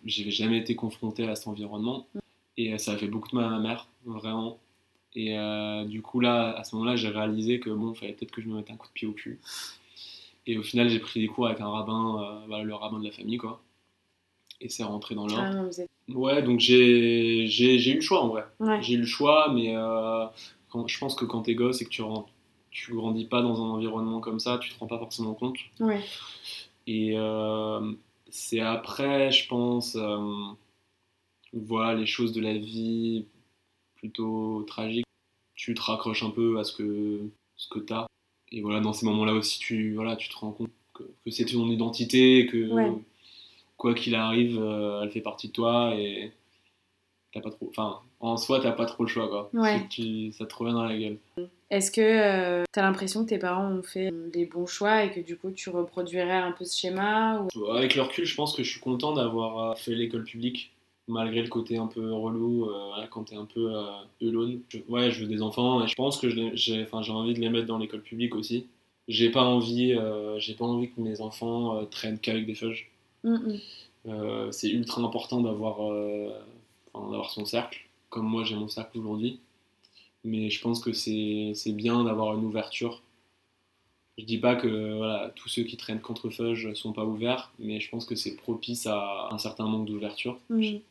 J'ai 0.04 0.30
jamais 0.30 0.58
été 0.58 0.76
confronté 0.76 1.26
à 1.26 1.36
cet 1.36 1.48
environnement, 1.48 2.06
et 2.58 2.74
euh, 2.74 2.78
ça 2.78 2.92
a 2.94 2.98
fait 2.98 3.08
beaucoup 3.08 3.30
de 3.30 3.36
mal 3.36 3.46
à 3.46 3.50
ma 3.50 3.60
mère, 3.60 3.88
vraiment. 4.06 4.60
Et 5.16 5.38
euh, 5.38 5.86
du 5.86 6.02
coup, 6.02 6.20
là, 6.20 6.52
à 6.58 6.64
ce 6.64 6.76
moment-là, 6.76 6.96
j'ai 6.96 7.10
réalisé 7.10 7.60
que 7.60 7.70
bon, 7.70 7.94
fallait 7.94 8.14
peut-être 8.14 8.32
que 8.32 8.42
je 8.42 8.48
me 8.48 8.56
mette 8.56 8.70
un 8.70 8.76
coup 8.76 8.88
de 8.88 8.94
pied 8.94 9.08
au 9.08 9.14
cul. 9.14 9.40
Et 10.46 10.58
au 10.58 10.64
final, 10.64 10.90
j'ai 10.90 11.00
pris 11.00 11.20
des 11.20 11.28
cours 11.28 11.48
avec 11.48 11.62
un 11.62 11.70
rabbin, 11.70 12.22
euh, 12.22 12.46
voilà, 12.48 12.64
le 12.64 12.74
rabbin 12.74 13.00
de 13.00 13.06
la 13.06 13.12
famille, 13.12 13.38
quoi. 13.38 13.62
Et 14.62 14.70
c'est 14.70 14.84
rentré 14.84 15.16
dans 15.16 15.26
l'ordre. 15.28 15.44
Ah 15.76 15.82
êtes- 15.82 15.90
Ouais, 16.10 16.42
donc 16.42 16.60
j'ai 16.60 17.44
eu 17.46 17.96
le 17.96 18.02
choix 18.02 18.24
en 18.24 18.30
vrai. 18.30 18.46
Ouais. 18.60 18.82
J'ai 18.82 18.94
eu 18.96 18.98
le 19.00 19.06
choix, 19.06 19.52
mais 19.54 19.76
euh, 19.76 20.26
quand, 20.70 20.88
je 20.88 20.98
pense 20.98 21.16
que 21.16 21.26
quand 21.26 21.44
t'es 21.44 21.56
gosse 21.56 21.82
et 21.82 21.86
que 21.86 21.90
tu, 21.90 22.94
grandis 22.94 23.26
pas 23.26 23.42
dans 23.42 23.64
un 23.64 23.70
environnement 23.70 24.20
comme 24.20 24.40
ça, 24.40 24.58
tu 24.58 24.70
te 24.72 24.80
rends 24.80 24.88
pas 24.88 24.98
forcément 25.00 25.34
compte. 25.34 25.58
Ouais. 25.80 26.02
Et 26.88 27.16
c'est 28.30 28.60
après, 28.60 29.32
je 29.32 29.48
pense, 29.48 29.96
voilà, 31.54 31.94
les 32.00 32.06
choses 32.08 32.34
de 32.34 32.42
la 32.42 32.54
vie 32.54 33.26
plutôt 34.00 34.64
tragiques. 34.68 35.06
Tu 35.56 35.74
te 35.74 35.82
raccroches 35.82 36.24
un 36.24 36.30
peu 36.32 36.58
à 36.58 36.64
ce 36.64 36.74
que, 36.74 37.22
ce 37.56 37.68
que 37.70 37.80
t'as. 37.80 38.08
Et 38.52 38.62
voilà, 38.62 38.80
dans 38.80 38.94
ces 38.94 39.06
moments-là 39.06 39.34
aussi, 39.34 39.60
tu, 39.60 39.94
voilà, 39.94 40.16
tu 40.16 40.30
te 40.30 40.36
rends 40.38 40.52
compte 40.52 40.72
que, 40.94 41.04
que 41.04 41.30
c'est 41.32 41.46
ton 41.46 41.70
identité, 41.70 42.48
que 42.48 42.72
Ouais. 42.72 42.92
quoi 43.78 43.94
qu'il 43.94 44.16
arrive, 44.16 44.58
euh, 44.60 45.02
elle 45.04 45.12
fait 45.12 45.22
partie 45.22 45.50
de 45.50 45.54
toi 45.54 45.94
et 45.96 46.32
t'as 47.34 47.42
pas 47.42 47.52
trop. 47.52 47.68
Enfin, 47.70 48.00
en 48.22 48.38
soi, 48.38 48.60
t'as 48.60 48.72
pas 48.72 48.86
trop 48.86 49.04
le 49.04 49.10
choix, 49.10 49.28
quoi. 49.28 49.50
Ouais. 49.54 49.86
Tu- 49.90 50.32
ça 50.32 50.46
te 50.46 50.56
revient 50.56 50.74
dans 50.74 50.86
la 50.86 50.98
gueule. 50.98 51.18
Est-ce 51.70 51.92
que 51.92 52.64
tu 52.74 52.80
as 52.80 52.82
l'impression 52.82 53.24
que 53.24 53.30
tes 53.30 53.38
parents 53.38 53.70
ont 53.72 53.84
fait 53.84 54.10
les 54.34 54.46
bons 54.48 54.66
choix 54.66 55.04
et 55.04 55.12
que 55.12 55.20
du 55.20 55.38
coup 55.38 55.52
tu 55.52 55.70
reproduirais 55.70 56.32
un 56.38 56.52
peu 56.52 56.66
ce 56.66 56.76
schéma 56.76 57.46
ou... 57.56 57.66
Avec 57.68 57.94
le 57.96 58.02
recul, 58.02 58.26
je 58.26 58.36
pense 58.36 58.56
que 58.56 58.64
je 58.64 58.72
suis 58.72 58.80
content 58.80 59.14
d'avoir 59.14 59.72
euh, 59.72 59.76
fait 59.76 59.94
l'école 59.94 60.24
publique, 60.24 60.72
malgré 61.10 61.42
le 61.44 61.50
côté 61.50 61.78
un 61.78 61.88
peu 61.88 62.14
relou, 62.14 62.66
euh, 62.70 63.08
quand 63.12 63.26
t'es 63.26 63.36
un 63.36 63.46
peu 63.46 63.76
euh, 63.76 63.84
alone. 64.22 64.62
Je- 64.70 64.80
ouais, 64.90 65.12
je 65.12 65.22
veux 65.22 65.28
des 65.28 65.42
enfants 65.44 65.84
et 65.84 65.88
je 65.90 65.96
pense 65.96 66.18
que 66.20 66.30
j'ai 66.30 66.88
envie 67.12 67.34
de 67.36 67.40
les 67.42 67.50
mettre 67.50 67.68
dans 67.68 67.80
l'école 67.80 68.02
publique 68.04 68.36
aussi. 68.36 68.68
J'ai 69.10 69.32
pas 69.32 69.44
envie, 69.44 69.94
euh, 69.94 70.40
j'ai 70.40 70.56
pas 70.56 70.66
envie 70.66 70.92
que 70.92 71.02
mes 71.02 71.22
enfants 71.22 71.78
euh, 71.78 71.86
traînent 71.86 72.20
qu'avec 72.20 72.46
des 72.46 72.56
feuilles. 72.56 72.86
Mm, 73.24 73.36
mm. 73.36 73.60
C'est 74.52 74.70
ultra 74.70 75.02
important 75.02 75.42
d'avoir 75.42 75.80
son 77.30 77.46
cercle, 77.46 77.80
comme 78.10 78.26
moi 78.26 78.44
j'ai 78.44 78.56
mon 78.56 78.68
cercle 78.68 78.98
aujourd'hui. 79.00 79.40
Mais 80.26 80.50
je 80.50 80.62
pense 80.62 80.82
que 80.82 80.94
c'est 80.94 81.54
c'est 81.56 81.74
bien 81.74 82.04
d'avoir 82.06 82.36
une 82.38 82.46
ouverture. 82.46 83.02
Je 84.20 84.26
dis 84.26 84.38
pas 84.38 84.56
que 84.56 84.98
voilà, 84.98 85.32
tous 85.36 85.48
ceux 85.48 85.64
qui 85.64 85.78
traînent 85.78 86.02
contre 86.02 86.30
feuge 86.30 86.74
sont 86.74 86.92
pas 86.92 87.06
ouverts, 87.06 87.54
mais 87.58 87.80
je 87.80 87.90
pense 87.90 88.06
que 88.06 88.16
c'est 88.16 88.36
propice 88.36 88.86
à 88.86 89.30
un 89.32 89.38
certain 89.38 89.64
manque 89.64 89.86
d'ouverture 89.86 90.38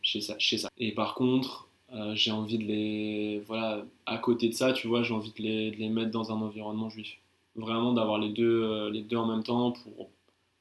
chez 0.01 0.23
ça, 0.23 0.35
chez 0.39 0.57
ça. 0.57 0.71
Et 0.79 0.93
par 0.93 1.15
contre, 1.15 1.69
euh, 1.95 2.15
j'ai 2.15 2.31
envie 2.31 2.57
de 2.57 2.65
les. 2.65 3.43
Voilà, 3.47 3.85
à 4.07 4.17
côté 4.17 4.49
de 4.49 4.55
ça, 4.55 4.73
tu 4.73 4.89
vois, 4.89 5.03
j'ai 5.03 5.13
envie 5.13 5.33
de 5.37 5.43
les, 5.43 5.71
de 5.71 5.77
les 5.77 5.91
mettre 5.91 6.11
dans 6.11 6.33
un 6.33 6.41
environnement 6.41 6.89
juif. 6.89 7.19
Vraiment 7.55 7.93
d'avoir 7.93 8.19
les 8.19 8.31
deux, 8.31 8.63
euh, 8.63 8.91
les 8.91 9.03
deux 9.03 9.19
en 9.19 9.27
même 9.27 9.43
temps 9.43 9.73
pour, 9.73 10.09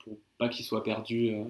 pour 0.03 0.17
pas 0.37 0.49
qu'ils 0.49 0.65
soient 0.65 0.83
perdus, 0.83 1.35
euh, 1.35 1.45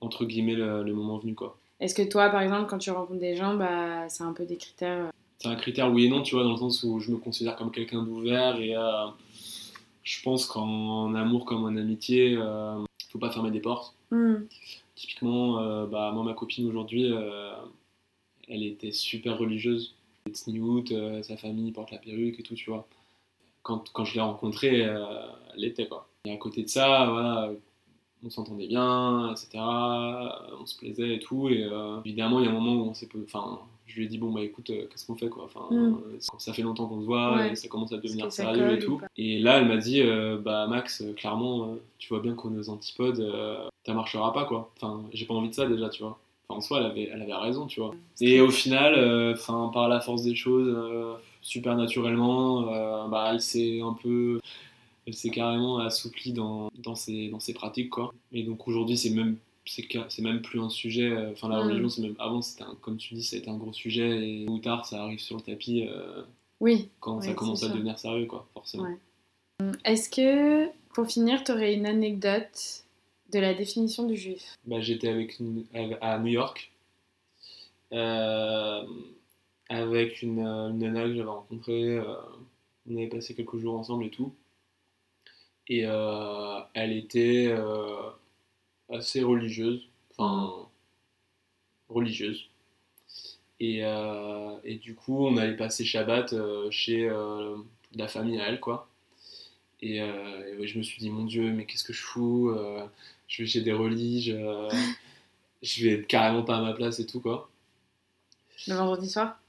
entre 0.00 0.24
guillemets, 0.24 0.54
le, 0.54 0.82
le 0.82 0.92
moment 0.92 1.18
venu, 1.18 1.36
quoi. 1.36 1.56
Est-ce 1.78 1.94
que 1.94 2.02
toi, 2.02 2.30
par 2.30 2.40
exemple, 2.40 2.68
quand 2.68 2.78
tu 2.78 2.90
rencontres 2.90 3.20
des 3.20 3.36
gens, 3.36 3.54
bah, 3.54 4.08
c'est 4.08 4.24
un 4.24 4.32
peu 4.32 4.44
des 4.44 4.56
critères 4.56 5.12
C'est 5.38 5.48
un 5.48 5.54
critère 5.54 5.92
oui 5.92 6.06
et 6.06 6.08
non, 6.08 6.22
tu 6.22 6.34
vois, 6.34 6.42
dans 6.42 6.50
le 6.50 6.56
sens 6.56 6.82
où 6.82 6.98
je 6.98 7.12
me 7.12 7.16
considère 7.18 7.54
comme 7.54 7.70
quelqu'un 7.70 8.02
d'ouvert 8.02 8.60
et 8.60 8.74
je 10.02 10.22
pense 10.22 10.46
qu'en 10.46 11.14
amour 11.14 11.44
comme 11.44 11.64
en 11.64 11.76
amitié, 11.76 12.36
euh, 12.36 12.82
faut 13.10 13.18
pas 13.18 13.30
fermer 13.30 13.50
des 13.50 13.60
portes. 13.60 13.94
mm. 14.10 14.46
Typiquement, 14.94 15.60
euh, 15.60 15.86
bah, 15.86 16.10
moi, 16.12 16.24
ma 16.24 16.34
copine 16.34 16.68
aujourd'hui, 16.68 17.10
euh, 17.10 17.54
elle 18.48 18.62
était 18.62 18.92
super 18.92 19.38
religieuse. 19.38 19.96
Elle 20.26 20.32
est 20.32 20.34
tsniout, 20.34 20.84
euh, 20.92 21.22
sa 21.22 21.38
famille 21.38 21.72
porte 21.72 21.90
la 21.90 21.98
perruque 21.98 22.38
et 22.38 22.42
tout, 22.42 22.54
tu 22.54 22.70
vois. 22.70 22.86
Quand, 23.62 23.90
quand 23.92 24.04
je 24.04 24.14
l'ai 24.14 24.20
rencontrée, 24.20 24.80
elle 24.80 25.00
l'était, 25.56 25.86
quoi. 25.86 26.08
Et 26.26 26.32
à 26.32 26.36
côté 26.36 26.62
de 26.62 26.68
ça, 26.68 27.06
voilà, 27.10 27.50
on 28.22 28.30
s'entendait 28.30 28.66
bien, 28.66 29.32
etc. 29.32 29.58
On 29.58 30.66
se 30.66 30.76
plaisait 30.76 31.14
et 31.14 31.18
tout. 31.18 31.48
Et 31.48 31.66
évidemment, 32.04 32.40
il 32.40 32.46
y 32.46 32.48
a 32.48 32.50
un 32.50 32.54
moment 32.54 32.74
où 32.74 32.88
on 32.88 32.94
s'est... 32.94 33.08
Enfin, 33.22 33.60
je 33.90 33.96
lui 33.96 34.04
ai 34.04 34.08
dit, 34.08 34.18
bon, 34.18 34.30
bah 34.32 34.40
écoute, 34.42 34.70
euh, 34.70 34.86
qu'est-ce 34.90 35.06
qu'on 35.06 35.16
fait, 35.16 35.28
quoi? 35.28 35.44
Enfin, 35.44 35.66
Mm. 35.70 35.94
euh, 35.94 36.18
ça 36.38 36.52
fait 36.52 36.62
longtemps 36.62 36.86
qu'on 36.86 37.00
se 37.00 37.06
voit, 37.06 37.36
Ouais. 37.36 37.52
et 37.52 37.56
ça 37.56 37.68
commence 37.68 37.92
à 37.92 37.96
devenir 37.98 38.30
sérieux 38.32 38.70
et 38.72 38.76
ou 38.78 38.80
tout. 38.86 39.00
Et 39.16 39.38
là, 39.38 39.58
elle 39.58 39.66
m'a 39.68 39.76
dit, 39.76 40.00
euh, 40.00 40.38
bah 40.38 40.66
Max, 40.68 41.04
clairement, 41.16 41.76
tu 41.98 42.08
vois 42.08 42.20
bien 42.20 42.34
qu'on 42.34 42.54
est 42.54 42.58
aux 42.58 42.70
antipodes, 42.70 43.32
ça 43.84 43.92
marchera 43.94 44.32
pas, 44.32 44.44
quoi. 44.44 44.70
Enfin, 44.76 45.02
j'ai 45.12 45.26
pas 45.26 45.34
envie 45.34 45.48
de 45.48 45.54
ça 45.54 45.66
déjà, 45.66 45.88
tu 45.88 46.02
vois. 46.02 46.18
Enfin, 46.48 46.58
en 46.58 46.60
soi, 46.60 46.78
elle 46.80 46.86
avait, 46.86 47.10
elle 47.12 47.22
avait 47.22 47.34
raison, 47.34 47.66
tu 47.66 47.80
vois. 47.80 47.92
Et 48.20 48.40
au 48.40 48.50
final, 48.50 49.32
enfin, 49.34 49.70
par 49.74 49.88
la 49.88 50.00
force 50.00 50.22
des 50.22 50.34
choses, 50.34 50.74
super 51.42 51.74
naturellement, 51.76 52.62
bah, 53.08 53.30
elle 53.32 53.40
s'est 53.40 53.80
un 53.80 53.94
peu, 53.94 54.40
elle 55.06 55.14
s'est 55.14 55.30
carrément 55.30 55.78
assouplie 55.78 56.32
dans, 56.32 56.70
dans, 56.78 56.94
ses, 56.94 57.28
dans 57.28 57.40
ses 57.40 57.54
pratiques, 57.54 57.90
quoi. 57.90 58.12
Et 58.32 58.42
donc 58.42 58.68
aujourd'hui, 58.68 58.96
c'est 58.96 59.10
même, 59.10 59.36
c'est, 59.66 60.22
même 60.22 60.42
plus 60.42 60.60
un 60.60 60.70
sujet. 60.70 61.10
euh, 61.10 61.32
Enfin, 61.32 61.48
la 61.48 61.60
Mm. 61.60 61.64
religion, 61.66 61.88
c'est 61.88 62.02
même, 62.02 62.16
avant, 62.18 62.42
c'était 62.42 62.64
comme 62.80 62.96
tu 62.96 63.14
dis, 63.14 63.36
été 63.36 63.48
un 63.50 63.56
gros 63.56 63.72
sujet, 63.72 64.42
et 64.42 64.46
tôt 64.46 64.52
ou 64.54 64.58
tard, 64.58 64.84
ça 64.86 65.02
arrive 65.02 65.20
sur 65.20 65.36
le 65.36 65.42
tapis 65.42 65.86
euh, 65.88 66.22
Oui. 66.60 66.88
quand 67.00 67.18
Ouais, 67.18 67.26
ça 67.26 67.34
commence 67.34 67.62
à 67.62 67.66
sûr. 67.66 67.74
devenir 67.76 67.98
sérieux, 67.98 68.26
quoi, 68.26 68.48
forcément. 68.54 68.84
Ouais. 68.84 68.98
Est-ce 69.84 70.08
que, 70.08 70.70
pour 70.94 71.06
finir, 71.06 71.44
tu 71.44 71.52
aurais 71.52 71.74
une 71.74 71.86
anecdote 71.86 72.84
de 73.32 73.38
la 73.38 73.54
définition 73.54 74.06
du 74.06 74.16
juif? 74.16 74.58
Bah, 74.64 74.80
j'étais 74.80 75.08
avec 75.08 75.38
une- 75.38 75.64
à 76.00 76.18
New 76.18 76.28
York 76.32 76.72
euh, 77.92 78.84
avec 79.68 80.22
une, 80.22 80.40
une 80.40 80.78
nana 80.78 81.04
que 81.04 81.14
j'avais 81.14 81.28
rencontrée. 81.28 81.98
euh, 81.98 82.14
on 82.88 82.96
avait 82.96 83.08
passé 83.08 83.34
quelques 83.34 83.58
jours 83.58 83.78
ensemble 83.78 84.04
et 84.06 84.10
tout. 84.10 84.32
Et 85.68 85.82
euh, 85.86 86.58
elle 86.74 86.92
était 86.92 87.46
euh, 87.48 88.10
assez 88.92 89.22
religieuse, 89.22 89.88
enfin 90.16 90.68
religieuse. 91.88 92.48
Et, 93.58 93.84
euh, 93.84 94.56
et 94.64 94.76
du 94.76 94.94
coup, 94.94 95.26
on 95.26 95.36
allait 95.36 95.56
passer 95.56 95.84
Shabbat 95.84 96.32
euh, 96.32 96.70
chez 96.70 97.08
euh, 97.08 97.56
la 97.94 98.08
famille 98.08 98.40
à 98.40 98.48
elle, 98.48 98.60
quoi. 98.60 98.88
Et, 99.82 100.00
euh, 100.00 100.52
et 100.52 100.56
ouais, 100.56 100.66
je 100.66 100.78
me 100.78 100.82
suis 100.82 100.98
dit, 100.98 101.10
mon 101.10 101.24
Dieu, 101.24 101.52
mais 101.52 101.66
qu'est-ce 101.66 101.84
que 101.84 101.92
je 101.92 102.02
fous 102.02 102.50
euh, 102.50 102.84
Je 103.28 103.42
vais 103.42 103.48
chez 103.48 103.60
des 103.60 103.72
religes, 103.72 104.30
euh, 104.30 104.70
je 105.62 105.84
vais 105.84 105.92
être 105.94 106.06
carrément 106.06 106.42
pas 106.42 106.56
à 106.56 106.62
ma 106.62 106.72
place 106.72 107.00
et 107.00 107.06
tout, 107.06 107.20
quoi. 107.20 107.50
Le 108.66 108.74
vendredi 108.74 109.08
soir? 109.08 109.40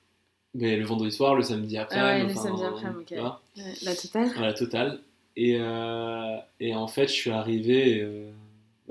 Mais 0.53 0.75
le 0.75 0.85
vendredi 0.85 1.13
soir, 1.13 1.35
le 1.35 1.43
samedi 1.43 1.77
après, 1.77 1.97
Ah 1.97 2.17
ouais, 2.17 2.23
le 2.23 2.33
samedi 2.33 2.63
après, 2.63 2.89
ok. 2.89 3.11
La 3.83 3.95
totale? 3.95 4.31
La 4.39 4.53
totale. 4.53 5.01
Et, 5.37 5.55
euh, 5.57 6.37
et 6.59 6.75
en 6.75 6.87
fait, 6.87 7.07
je 7.07 7.13
suis 7.13 7.31
arrivé, 7.31 8.01
euh, 8.01 8.29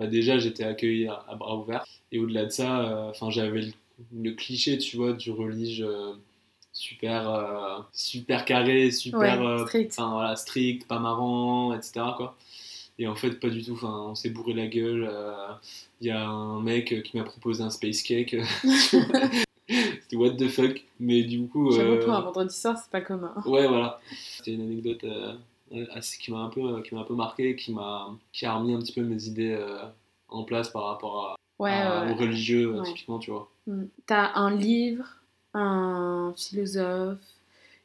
bah 0.00 0.06
déjà, 0.06 0.38
j'étais 0.38 0.64
accueilli 0.64 1.06
à, 1.08 1.22
à 1.28 1.34
bras 1.34 1.56
ouverts. 1.58 1.84
Et 2.10 2.18
au-delà 2.18 2.46
de 2.46 2.50
ça, 2.50 2.80
euh, 2.80 3.10
enfin, 3.10 3.28
j'avais 3.28 3.60
le, 3.60 3.72
le 4.16 4.30
cliché, 4.32 4.78
tu 4.78 4.96
vois, 4.96 5.12
du 5.12 5.30
relige 5.30 5.82
euh, 5.82 6.12
super, 6.72 7.28
euh, 7.28 7.78
super 7.92 8.46
carré, 8.46 8.90
super 8.90 9.20
Ouais, 9.40 9.46
euh, 9.46 9.66
strict. 9.66 9.94
voilà, 9.98 10.36
strict, 10.36 10.88
pas 10.88 10.98
marrant, 10.98 11.74
etc. 11.74 12.00
Quoi. 12.16 12.34
Et 12.98 13.06
en 13.06 13.14
fait, 13.14 13.32
pas 13.40 13.50
du 13.50 13.62
tout. 13.62 13.74
Enfin, 13.74 14.06
on 14.08 14.14
s'est 14.14 14.30
bourré 14.30 14.54
la 14.54 14.68
gueule. 14.68 15.10
Il 16.00 16.06
y 16.06 16.10
a 16.10 16.26
un 16.26 16.62
mec 16.62 17.02
qui 17.02 17.18
m'a 17.18 17.24
proposé 17.24 17.62
un 17.62 17.70
space 17.70 18.02
cake. 18.02 18.36
C'était 19.68 20.16
what 20.16 20.30
the 20.30 20.48
fuck. 20.48 20.82
Mais 20.98 21.24
du 21.24 21.46
coup. 21.46 21.70
J'avoue, 21.72 21.98
pour 21.98 22.12
un 22.12 22.20
vendredi 22.22 22.54
soir, 22.54 22.76
c'est 22.76 22.90
pas 22.90 23.02
commun. 23.02 23.34
Ouais, 23.44 23.66
voilà. 23.68 24.00
C'était 24.36 24.52
une 24.52 24.62
anecdote 24.62 25.04
qui 25.70 26.30
m'a 26.32 26.38
un 26.38 26.48
peu, 26.48 26.82
qui 26.82 26.94
m'a 26.94 27.00
un 27.02 27.04
peu 27.04 27.14
marqué, 27.14 27.56
qui 27.56 27.72
m'a, 27.72 28.14
qui 28.32 28.46
a 28.46 28.54
remis 28.54 28.74
un 28.74 28.78
petit 28.80 28.92
peu 28.92 29.02
mes 29.02 29.24
idées 29.24 29.52
euh, 29.52 29.78
en 30.28 30.44
place 30.44 30.68
par 30.70 30.84
rapport 30.84 31.26
à, 31.26 31.36
Ouais, 31.58 31.70
à- 31.70 32.04
ouais, 32.04 32.12
aux 32.12 32.16
religieux, 32.16 32.74
euh, 32.74 32.80
Ouais. 32.80 32.86
typiquement, 32.86 33.18
tu 33.18 33.30
vois. 33.30 33.50
Mm. 33.66 33.84
T'as 34.06 34.32
un 34.34 34.54
livre, 34.56 35.06
un 35.54 36.32
philosophe, 36.36 37.18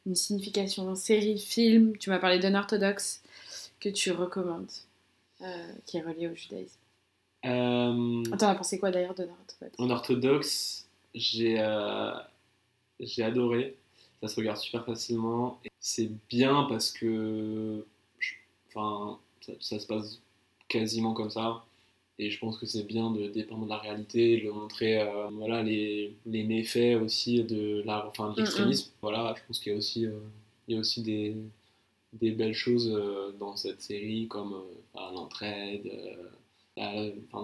une 0.06 0.14
signification, 0.14 0.88
une 0.88 0.96
série, 0.96 1.38
film, 1.38 1.96
tu 1.98 2.10
m'as 2.10 2.18
parlé 2.18 2.38
d'un 2.38 2.54
orthodoxe 2.54 3.22
que 3.80 3.88
tu 3.88 4.12
recommandes, 4.12 4.70
euh, 5.42 5.72
qui 5.86 5.98
est 5.98 6.02
relié 6.02 6.28
au 6.28 6.34
judaïsme. 6.34 6.78
Euh, 7.44 8.22
T'en 8.36 8.48
as 8.48 8.54
pensé 8.54 8.78
quoi 8.78 8.90
d'ailleurs 8.90 9.14
d'un 9.14 9.28
orthodoxe? 9.28 9.74
En 9.78 9.90
orthodoxe, 9.90 10.86
j'ai, 11.14 11.56
euh, 11.60 12.12
j'ai 12.98 13.22
adoré. 13.22 13.76
Ça 14.22 14.28
se 14.28 14.36
regarde 14.36 14.58
super 14.58 14.84
facilement. 14.84 15.60
Et 15.64 15.70
C'est 15.80 16.10
bien 16.28 16.64
parce 16.68 16.90
que, 16.92 17.84
enfin, 18.68 19.18
ça, 19.40 19.52
ça 19.60 19.78
se 19.78 19.86
passe 19.86 20.20
quasiment 20.68 21.14
comme 21.14 21.30
ça. 21.30 21.64
Et 22.18 22.30
je 22.30 22.38
pense 22.38 22.58
que 22.58 22.66
c'est 22.66 22.84
bien 22.84 23.10
de 23.10 23.28
dépendre 23.28 23.64
de 23.66 23.70
la 23.70 23.78
réalité, 23.78 24.40
de 24.40 24.50
montrer, 24.50 25.00
euh, 25.00 25.28
voilà, 25.32 25.62
les, 25.62 26.16
les 26.26 26.44
méfaits 26.44 26.96
aussi 27.02 27.44
de 27.44 27.82
la, 27.84 28.06
enfin, 28.08 28.32
de 28.32 28.38
l'extrémisme. 28.38 28.90
Voilà, 29.02 29.34
je 29.38 29.42
pense 29.46 29.60
qu'il 29.60 29.72
y 29.72 29.74
a 29.74 29.78
aussi, 29.78 30.06
euh, 30.06 30.18
il 30.68 30.74
y 30.74 30.76
a 30.78 30.80
aussi 30.80 31.02
des, 31.02 31.36
des 32.14 32.32
belles 32.32 32.54
choses 32.54 32.90
euh, 32.92 33.32
dans 33.38 33.56
cette 33.56 33.82
série, 33.82 34.28
comme 34.28 34.62
l'entraide, 34.94 35.90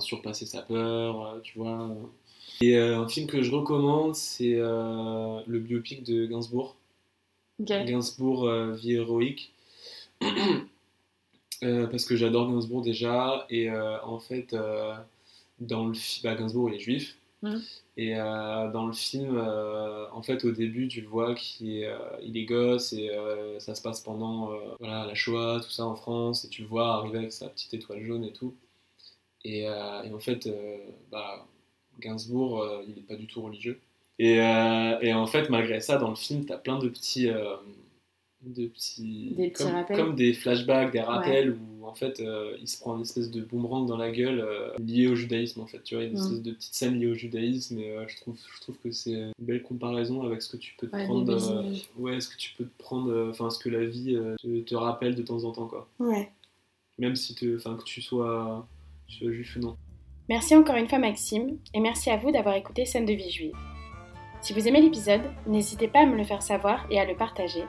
surpasser 0.00 0.46
sa 0.46 0.62
peur, 0.62 1.40
tu 1.42 1.58
vois. 1.58 1.90
Et 2.62 2.76
euh, 2.76 3.00
un 3.00 3.08
film 3.08 3.26
que 3.26 3.42
je 3.42 3.50
recommande, 3.50 4.14
c'est 4.14 4.54
euh, 4.54 5.40
le 5.46 5.58
biopic 5.58 6.04
de 6.04 6.26
Gainsbourg. 6.26 6.76
Gainsbourg, 7.58 8.46
euh, 8.46 8.72
vie 8.72 8.92
héroïque. 8.92 9.52
Parce 11.60 12.04
que 12.04 12.16
j'adore 12.16 12.48
Gainsbourg 12.48 12.82
déjà. 12.82 13.46
Et 13.50 13.70
en 13.70 14.18
fait, 14.18 14.54
dans 15.60 15.86
le 15.86 15.94
film, 15.94 16.22
bah, 16.24 16.34
Gainsbourg 16.36 16.70
il 16.70 16.76
est 16.76 16.80
juif. 16.80 17.16
Mhm. 17.42 17.62
Et 17.96 18.16
euh, 18.16 18.70
dans 18.70 18.86
le 18.86 18.92
film, 18.92 19.36
euh, 19.36 20.08
en 20.12 20.22
fait, 20.22 20.44
au 20.44 20.52
début, 20.52 20.88
tu 20.88 21.00
le 21.00 21.08
vois 21.08 21.34
qu'il 21.34 21.70
est, 21.70 21.86
euh, 21.86 21.98
il 22.22 22.36
est 22.36 22.44
gosse 22.44 22.92
et 22.92 23.10
ça 23.58 23.74
se 23.74 23.82
passe 23.82 24.00
pendant 24.00 24.52
voilà, 24.78 25.06
la 25.06 25.14
Shoah, 25.14 25.60
tout 25.62 25.70
ça 25.70 25.84
en 25.84 25.96
France. 25.96 26.44
Et 26.44 26.48
tu 26.48 26.62
le 26.62 26.68
vois 26.68 26.94
arriver 26.94 27.18
avec 27.18 27.32
sa 27.32 27.48
petite 27.48 27.74
étoile 27.74 28.02
jaune 28.04 28.24
et 28.24 28.32
tout. 28.32 28.54
Et, 29.44 29.62
et 29.62 30.12
en 30.12 30.18
fait, 30.20 30.48
bah, 31.10 31.46
Gainsbourg, 32.00 32.60
euh, 32.62 32.82
il 32.88 32.94
n'est 32.94 33.00
pas 33.02 33.16
du 33.16 33.26
tout 33.26 33.42
religieux. 33.42 33.80
Et, 34.18 34.40
euh, 34.40 34.98
et 35.00 35.12
en 35.14 35.26
fait, 35.26 35.48
malgré 35.50 35.80
ça, 35.80 35.96
dans 35.98 36.10
le 36.10 36.16
film, 36.16 36.44
tu 36.44 36.52
as 36.52 36.58
plein 36.58 36.78
de 36.78 36.88
petits. 36.88 37.28
euh, 37.28 37.56
de 38.44 38.66
petits, 38.66 39.34
Des 39.36 39.50
petits 39.50 39.62
comme, 39.64 39.72
rappels. 39.72 39.96
comme 39.96 40.14
des 40.16 40.32
flashbacks, 40.32 40.92
des 40.92 41.00
rappels 41.00 41.52
où 41.52 41.86
en 41.86 41.94
fait 41.94 42.20
il 42.60 42.66
se 42.66 42.76
prend 42.80 42.96
une 42.96 43.02
espèce 43.02 43.30
de 43.30 43.40
boomerang 43.40 43.86
dans 43.86 43.96
la 43.96 44.10
gueule 44.10 44.44
lié 44.84 45.06
au 45.06 45.14
judaïsme 45.14 45.60
en 45.60 45.66
fait. 45.68 45.80
Tu 45.84 45.94
vois, 45.94 46.02
une 46.02 46.14
espèce 46.16 46.42
de 46.42 46.50
petite 46.50 46.74
scène 46.74 46.98
liée 46.98 47.06
au 47.06 47.14
judaïsme 47.14 47.78
et 47.78 47.96
je, 48.08 48.16
trouve, 48.16 48.36
je 48.52 48.60
trouve 48.60 48.76
que 48.78 48.90
c'est 48.90 49.12
une 49.12 49.32
belle 49.38 49.62
comparaison 49.62 50.22
avec 50.22 50.42
ce 50.42 50.48
que 50.50 50.56
tu 50.56 50.74
peux 50.76 50.88
te 50.88 50.96
Ouais, 50.96 51.04
prendre. 51.04 51.64
ouais, 51.98 52.20
ce 52.20 52.28
que 52.30 52.36
tu 52.36 52.52
peux 52.58 52.64
te 52.64 52.78
prendre, 52.82 53.28
enfin 53.30 53.48
ce 53.48 53.60
que 53.60 53.68
la 53.68 53.84
vie 53.84 54.18
te, 54.42 54.60
te 54.62 54.74
rappelle 54.74 55.14
de 55.14 55.22
temps 55.22 55.44
en 55.44 55.52
temps 55.52 55.68
quoi. 55.68 55.88
Ouais. 56.00 56.28
Même 56.98 57.14
si 57.14 57.36
te, 57.36 57.54
enfin 57.56 57.76
que 57.76 57.84
tu 57.84 58.02
sois, 58.02 58.66
tu 59.06 59.18
sois 59.18 59.30
juif 59.30 59.54
ou 59.54 59.60
non. 59.60 59.76
Merci 60.32 60.56
encore 60.56 60.76
une 60.76 60.88
fois 60.88 60.98
Maxime, 60.98 61.58
et 61.74 61.80
merci 61.80 62.08
à 62.08 62.16
vous 62.16 62.30
d'avoir 62.32 62.54
écouté 62.54 62.86
Scène 62.86 63.04
de 63.04 63.12
vie 63.12 63.30
juive. 63.30 63.54
Si 64.40 64.54
vous 64.54 64.66
aimez 64.66 64.80
l'épisode, 64.80 65.20
n'hésitez 65.46 65.88
pas 65.88 66.04
à 66.04 66.06
me 66.06 66.16
le 66.16 66.24
faire 66.24 66.42
savoir 66.42 66.86
et 66.90 66.98
à 66.98 67.04
le 67.04 67.14
partager. 67.14 67.64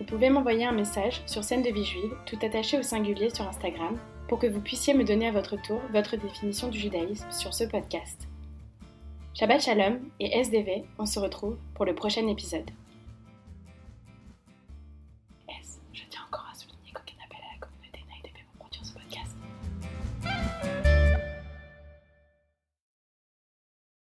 Vous 0.00 0.04
pouvez 0.04 0.28
m'envoyer 0.28 0.64
un 0.64 0.72
message 0.72 1.22
sur 1.26 1.44
Scène 1.44 1.62
de 1.62 1.70
vie 1.70 1.84
juive, 1.84 2.12
tout 2.26 2.36
attaché 2.42 2.76
au 2.76 2.82
singulier 2.82 3.30
sur 3.30 3.46
Instagram, 3.46 4.00
pour 4.26 4.40
que 4.40 4.48
vous 4.48 4.60
puissiez 4.60 4.94
me 4.94 5.04
donner 5.04 5.28
à 5.28 5.30
votre 5.30 5.54
tour 5.62 5.80
votre 5.92 6.16
définition 6.16 6.66
du 6.66 6.80
judaïsme 6.80 7.30
sur 7.30 7.54
ce 7.54 7.62
podcast. 7.62 8.26
Shabbat 9.34 9.62
Shalom 9.62 10.00
et 10.18 10.40
SDV, 10.40 10.82
on 10.98 11.06
se 11.06 11.20
retrouve 11.20 11.56
pour 11.76 11.84
le 11.84 11.94
prochain 11.94 12.26
épisode. 12.26 12.68